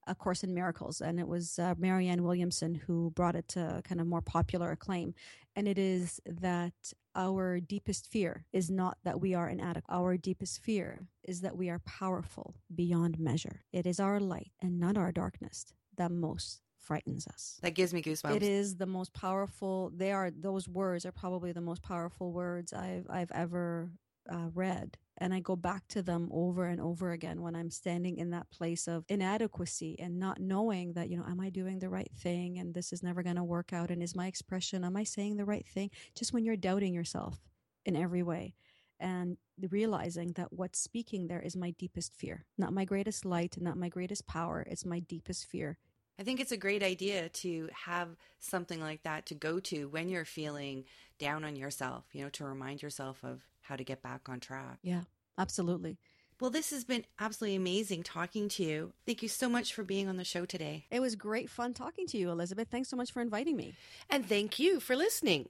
A 0.08 0.16
Course 0.16 0.44
in 0.44 0.54
Miracles, 0.54 1.02
and 1.02 1.20
it 1.20 1.28
was 1.28 1.60
uh, 1.60 1.76
Marianne 1.78 2.24
Williamson 2.24 2.76
who 2.76 3.12
brought 3.12 3.36
it 3.36 3.48
to 3.50 3.82
kind 3.84 4.02
of 4.02 4.08
more 4.08 4.22
popular 4.22 4.72
acclaim. 4.72 5.14
And 5.56 5.68
it 5.68 5.78
is 5.78 6.20
that 6.26 6.74
our 7.16 7.62
deepest 7.62 8.08
fear 8.12 8.46
is 8.52 8.70
not 8.70 8.98
that 9.06 9.22
we 9.22 9.34
are 9.34 9.48
inadequate. 9.48 9.86
Our 9.96 10.18
deepest 10.18 10.62
fear 10.62 11.08
is 11.24 11.42
that 11.42 11.56
we 11.56 11.70
are 11.70 11.80
powerful 11.80 12.56
beyond 12.74 13.20
measure. 13.20 13.62
It 13.72 13.86
is 13.86 14.00
our 14.00 14.20
light 14.20 14.52
and 14.62 14.80
not 14.80 14.98
our 14.98 15.14
darkness 15.14 15.74
that 15.98 16.12
most 16.12 16.62
frightens 16.86 17.28
us. 17.28 17.60
That 17.62 17.76
gives 17.76 17.94
me 17.94 18.02
goosebumps. 18.02 18.36
It 18.36 18.44
is 18.44 18.76
the 18.76 18.86
most 18.86 19.14
powerful. 19.14 19.92
They 19.96 20.12
are 20.12 20.32
those 20.32 20.68
words 20.68 21.06
are 21.06 21.12
probably 21.12 21.52
the 21.52 21.62
most 21.62 21.82
powerful 21.82 22.32
words 22.32 22.74
I've 22.74 23.08
I've 23.10 23.32
ever 23.32 23.92
uh, 24.32 24.50
read 24.54 24.98
and 25.18 25.34
I 25.34 25.40
go 25.40 25.56
back 25.56 25.88
to 25.90 26.02
them 26.02 26.30
over 26.32 26.66
and 26.66 26.82
over 26.82 27.12
again 27.12 27.42
when 27.42 27.56
I'm 27.56 27.70
standing 27.70 28.18
in 28.18 28.32
that 28.32 28.50
place 28.52 28.88
of 28.88 29.06
inadequacy 29.08 29.96
and 30.00 30.20
not 30.20 30.40
knowing 30.40 30.94
that, 30.94 31.10
you 31.10 31.18
know, 31.18 31.26
am 31.26 31.40
I 31.40 31.50
doing 31.50 31.80
the 31.80 31.90
right 31.90 32.12
thing 32.20 32.58
and 32.58 32.74
this 32.74 32.92
is 32.92 33.02
never 33.02 33.24
going 33.24 33.38
to 33.38 33.44
work 33.44 33.72
out? 33.72 33.92
And 33.92 34.04
is 34.04 34.16
my 34.16 34.28
expression, 34.28 34.84
am 34.84 34.98
I 34.98 35.04
saying 35.04 35.38
the 35.38 35.46
right 35.46 35.66
thing? 35.66 35.90
Just 36.16 36.34
when 36.34 36.44
you're 36.44 36.58
doubting 36.58 36.94
yourself 36.94 37.40
in 37.86 37.96
every 37.96 38.24
way 38.24 38.56
and 39.00 39.38
realizing 39.72 40.34
that 40.34 40.52
what's 40.52 40.80
speaking 40.80 41.28
there 41.28 41.42
is 41.42 41.56
my 41.56 41.72
deepest 41.72 42.14
fear, 42.14 42.46
not 42.58 42.74
my 42.74 42.84
greatest 42.84 43.24
light, 43.24 43.56
not 43.60 43.78
my 43.78 43.88
greatest 43.88 44.28
power. 44.28 44.66
It's 44.70 44.86
my 44.86 45.00
deepest 45.00 45.46
fear. 45.46 45.78
I 46.18 46.24
think 46.24 46.40
it's 46.40 46.52
a 46.52 46.58
great 46.58 46.84
idea 46.84 47.30
to 47.30 47.70
have 47.86 48.10
something 48.40 48.80
like 48.80 49.04
that 49.04 49.26
to 49.28 49.36
go 49.36 49.60
to 49.62 49.88
when 49.90 50.08
you're 50.08 50.26
feeling 50.26 50.86
down 51.20 51.44
on 51.44 51.56
yourself, 51.56 52.06
you 52.14 52.24
know, 52.24 52.30
to 52.30 52.46
remind 52.46 52.82
yourself 52.82 53.24
of 53.24 53.44
how 53.62 53.76
to 53.76 53.84
get 53.84 54.02
back 54.02 54.30
on 54.30 54.40
track. 54.40 54.78
Yeah, 54.82 55.02
absolutely. 55.38 55.98
Well, 56.40 56.52
this 56.52 56.72
has 56.72 56.84
been 56.84 57.06
absolutely 57.20 57.56
amazing 57.56 58.04
talking 58.04 58.50
to 58.50 58.64
you. 58.64 58.94
Thank 59.06 59.24
you 59.24 59.30
so 59.30 59.48
much 59.48 59.74
for 59.74 59.84
being 59.84 60.10
on 60.10 60.18
the 60.18 60.26
show 60.26 60.46
today. 60.46 60.86
It 60.92 61.00
was 61.00 61.16
great 61.16 61.50
fun 61.50 61.74
talking 61.74 62.08
to 62.08 62.18
you, 62.18 62.30
Elizabeth. 62.30 62.68
Thanks 62.70 62.90
so 62.90 62.98
much 62.98 63.12
for 63.12 63.22
inviting 63.22 63.56
me. 63.56 63.74
And 64.10 64.28
thank 64.28 64.60
you 64.60 64.82
for 64.82 64.98
listening. 64.98 65.48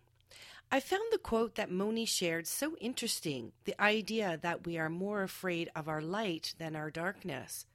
I 0.71 0.79
found 0.79 1.03
the 1.11 1.17
quote 1.17 1.55
that 1.55 1.71
Moni 1.71 2.05
shared 2.05 2.47
so 2.47 2.75
interesting 2.77 3.51
the 3.65 3.79
idea 3.81 4.39
that 4.41 4.65
we 4.65 4.77
are 4.77 4.89
more 4.89 5.23
afraid 5.23 5.71
of 5.75 5.87
our 5.87 6.01
light 6.01 6.53
than 6.57 6.75
our 6.75 6.91
darkness. 6.91 7.65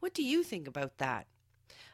What 0.00 0.14
do 0.14 0.22
you 0.22 0.42
think 0.42 0.68
about 0.68 0.98
that? 0.98 1.26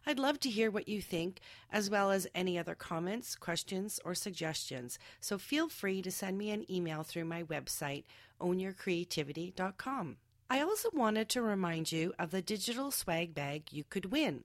I'd 0.06 0.18
love 0.18 0.38
to 0.40 0.50
hear 0.50 0.70
what 0.70 0.88
you 0.88 1.00
think, 1.00 1.40
as 1.72 1.90
well 1.90 2.10
as 2.10 2.26
any 2.34 2.58
other 2.58 2.74
comments, 2.74 3.34
questions, 3.34 4.00
or 4.04 4.14
suggestions. 4.14 4.98
So 5.20 5.38
feel 5.38 5.68
free 5.68 6.02
to 6.02 6.10
send 6.10 6.38
me 6.38 6.50
an 6.50 6.70
email 6.70 7.02
through 7.02 7.24
my 7.24 7.42
website, 7.42 8.04
ownyourcreativity.com. 8.40 10.16
I 10.48 10.60
also 10.60 10.90
wanted 10.92 11.28
to 11.30 11.42
remind 11.42 11.90
you 11.90 12.14
of 12.20 12.30
the 12.30 12.40
digital 12.40 12.92
swag 12.92 13.34
bag 13.34 13.72
you 13.72 13.82
could 13.82 14.12
win. 14.12 14.44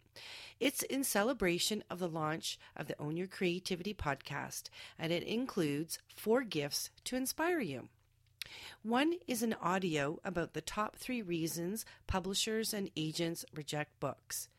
It's 0.60 0.82
in 0.82 1.04
celebration 1.04 1.84
of 1.92 2.00
the 2.00 2.10
launch 2.10 2.58
of 2.76 2.88
the 2.88 3.00
Own 3.00 3.18
Your 3.18 3.28
Creativity 3.28 3.94
podcast, 3.94 4.70
and 4.98 5.14
it 5.14 5.22
includes 5.22 6.00
four 6.16 6.42
gifts 6.42 6.90
to 7.04 7.16
inspire 7.16 7.60
you. 7.60 7.90
One 8.82 9.14
is 9.28 9.44
an 9.44 9.54
audio 9.62 10.20
about 10.24 10.54
the 10.54 10.62
top 10.62 10.96
three 10.96 11.22
reasons 11.22 11.86
publishers 12.08 12.74
and 12.74 12.90
agents 12.96 13.46
reject 13.54 14.00
books. 14.00 14.50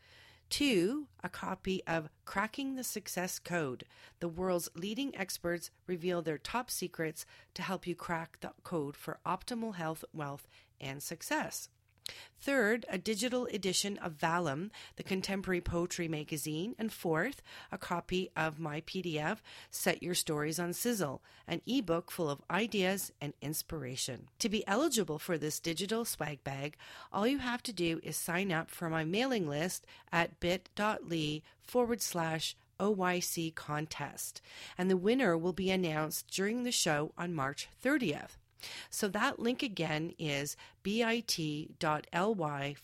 Two, 0.52 1.06
a 1.24 1.30
copy 1.30 1.82
of 1.86 2.10
Cracking 2.26 2.74
the 2.74 2.84
Success 2.84 3.38
Code. 3.38 3.84
The 4.20 4.28
world's 4.28 4.68
leading 4.74 5.16
experts 5.16 5.70
reveal 5.86 6.20
their 6.20 6.36
top 6.36 6.70
secrets 6.70 7.24
to 7.54 7.62
help 7.62 7.86
you 7.86 7.94
crack 7.94 8.36
the 8.42 8.52
code 8.62 8.94
for 8.94 9.18
optimal 9.24 9.76
health, 9.76 10.04
wealth, 10.12 10.46
and 10.78 11.02
success. 11.02 11.70
Third, 12.42 12.84
a 12.88 12.98
digital 12.98 13.46
edition 13.46 13.98
of 13.98 14.18
Vallum, 14.18 14.70
the 14.96 15.04
contemporary 15.04 15.60
poetry 15.60 16.08
magazine. 16.08 16.74
And 16.76 16.92
fourth, 16.92 17.40
a 17.70 17.78
copy 17.78 18.30
of 18.36 18.58
my 18.58 18.80
PDF, 18.80 19.38
Set 19.70 20.02
Your 20.02 20.16
Stories 20.16 20.58
on 20.58 20.72
Sizzle, 20.72 21.22
an 21.46 21.60
ebook 21.66 22.10
full 22.10 22.28
of 22.28 22.42
ideas 22.50 23.12
and 23.20 23.32
inspiration. 23.40 24.28
To 24.40 24.48
be 24.48 24.66
eligible 24.66 25.20
for 25.20 25.38
this 25.38 25.60
digital 25.60 26.04
swag 26.04 26.42
bag, 26.42 26.76
all 27.12 27.28
you 27.28 27.38
have 27.38 27.62
to 27.62 27.72
do 27.72 28.00
is 28.02 28.16
sign 28.16 28.50
up 28.50 28.70
for 28.70 28.90
my 28.90 29.04
mailing 29.04 29.48
list 29.48 29.86
at 30.10 30.40
bit.ly 30.40 31.42
forward 31.62 32.02
slash 32.02 32.56
OYC 32.80 33.54
contest, 33.54 34.42
and 34.76 34.90
the 34.90 34.96
winner 34.96 35.38
will 35.38 35.52
be 35.52 35.70
announced 35.70 36.26
during 36.26 36.64
the 36.64 36.72
show 36.72 37.12
on 37.16 37.32
March 37.32 37.68
30th. 37.84 38.38
So 38.90 39.08
that 39.08 39.38
link 39.38 39.62
again 39.62 40.12
is 40.18 40.56
bit.ly 40.82 41.16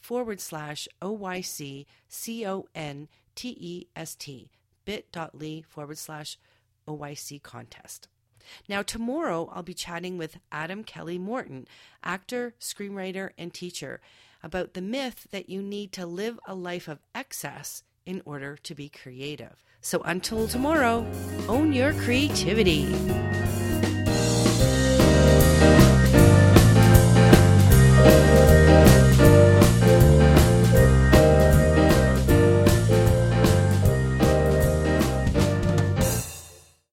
forward 0.01 0.41
slash 0.41 0.89
OYC 1.03 1.87
C 2.09 2.47
O 2.47 2.67
N 2.75 3.09
T 3.35 3.57
E 3.61 3.87
S 3.97 4.15
T 4.15 4.51
bit.ly 4.85 5.63
forward 5.69 5.99
slash 5.99 6.39
OYC 6.87 7.43
contest. 7.43 8.09
Now, 8.69 8.83
tomorrow 8.83 9.51
I'll 9.53 9.63
be 9.63 9.75
chatting 9.75 10.17
with 10.17 10.39
Adam 10.51 10.83
Kelly 10.83 11.19
Morton, 11.19 11.67
actor, 12.03 12.55
screenwriter, 12.59 13.31
and 13.37 13.53
teacher, 13.53 14.01
about 14.43 14.73
the 14.73 14.81
myth 14.81 15.27
that 15.31 15.51
you 15.51 15.61
need 15.63 15.93
to 15.93 16.07
live 16.07 16.41
a 16.47 16.55
life 16.55 16.89
of 16.89 17.01
excess 17.15 17.83
in 18.07 18.23
order 18.25 18.57
to 18.57 18.75
be 18.75 18.89
creative. 18.89 19.63
So 19.83 20.01
until 20.05 20.49
tomorrow, 20.49 21.07
own 21.49 21.75
your 21.75 21.93
creativity. 21.93 22.87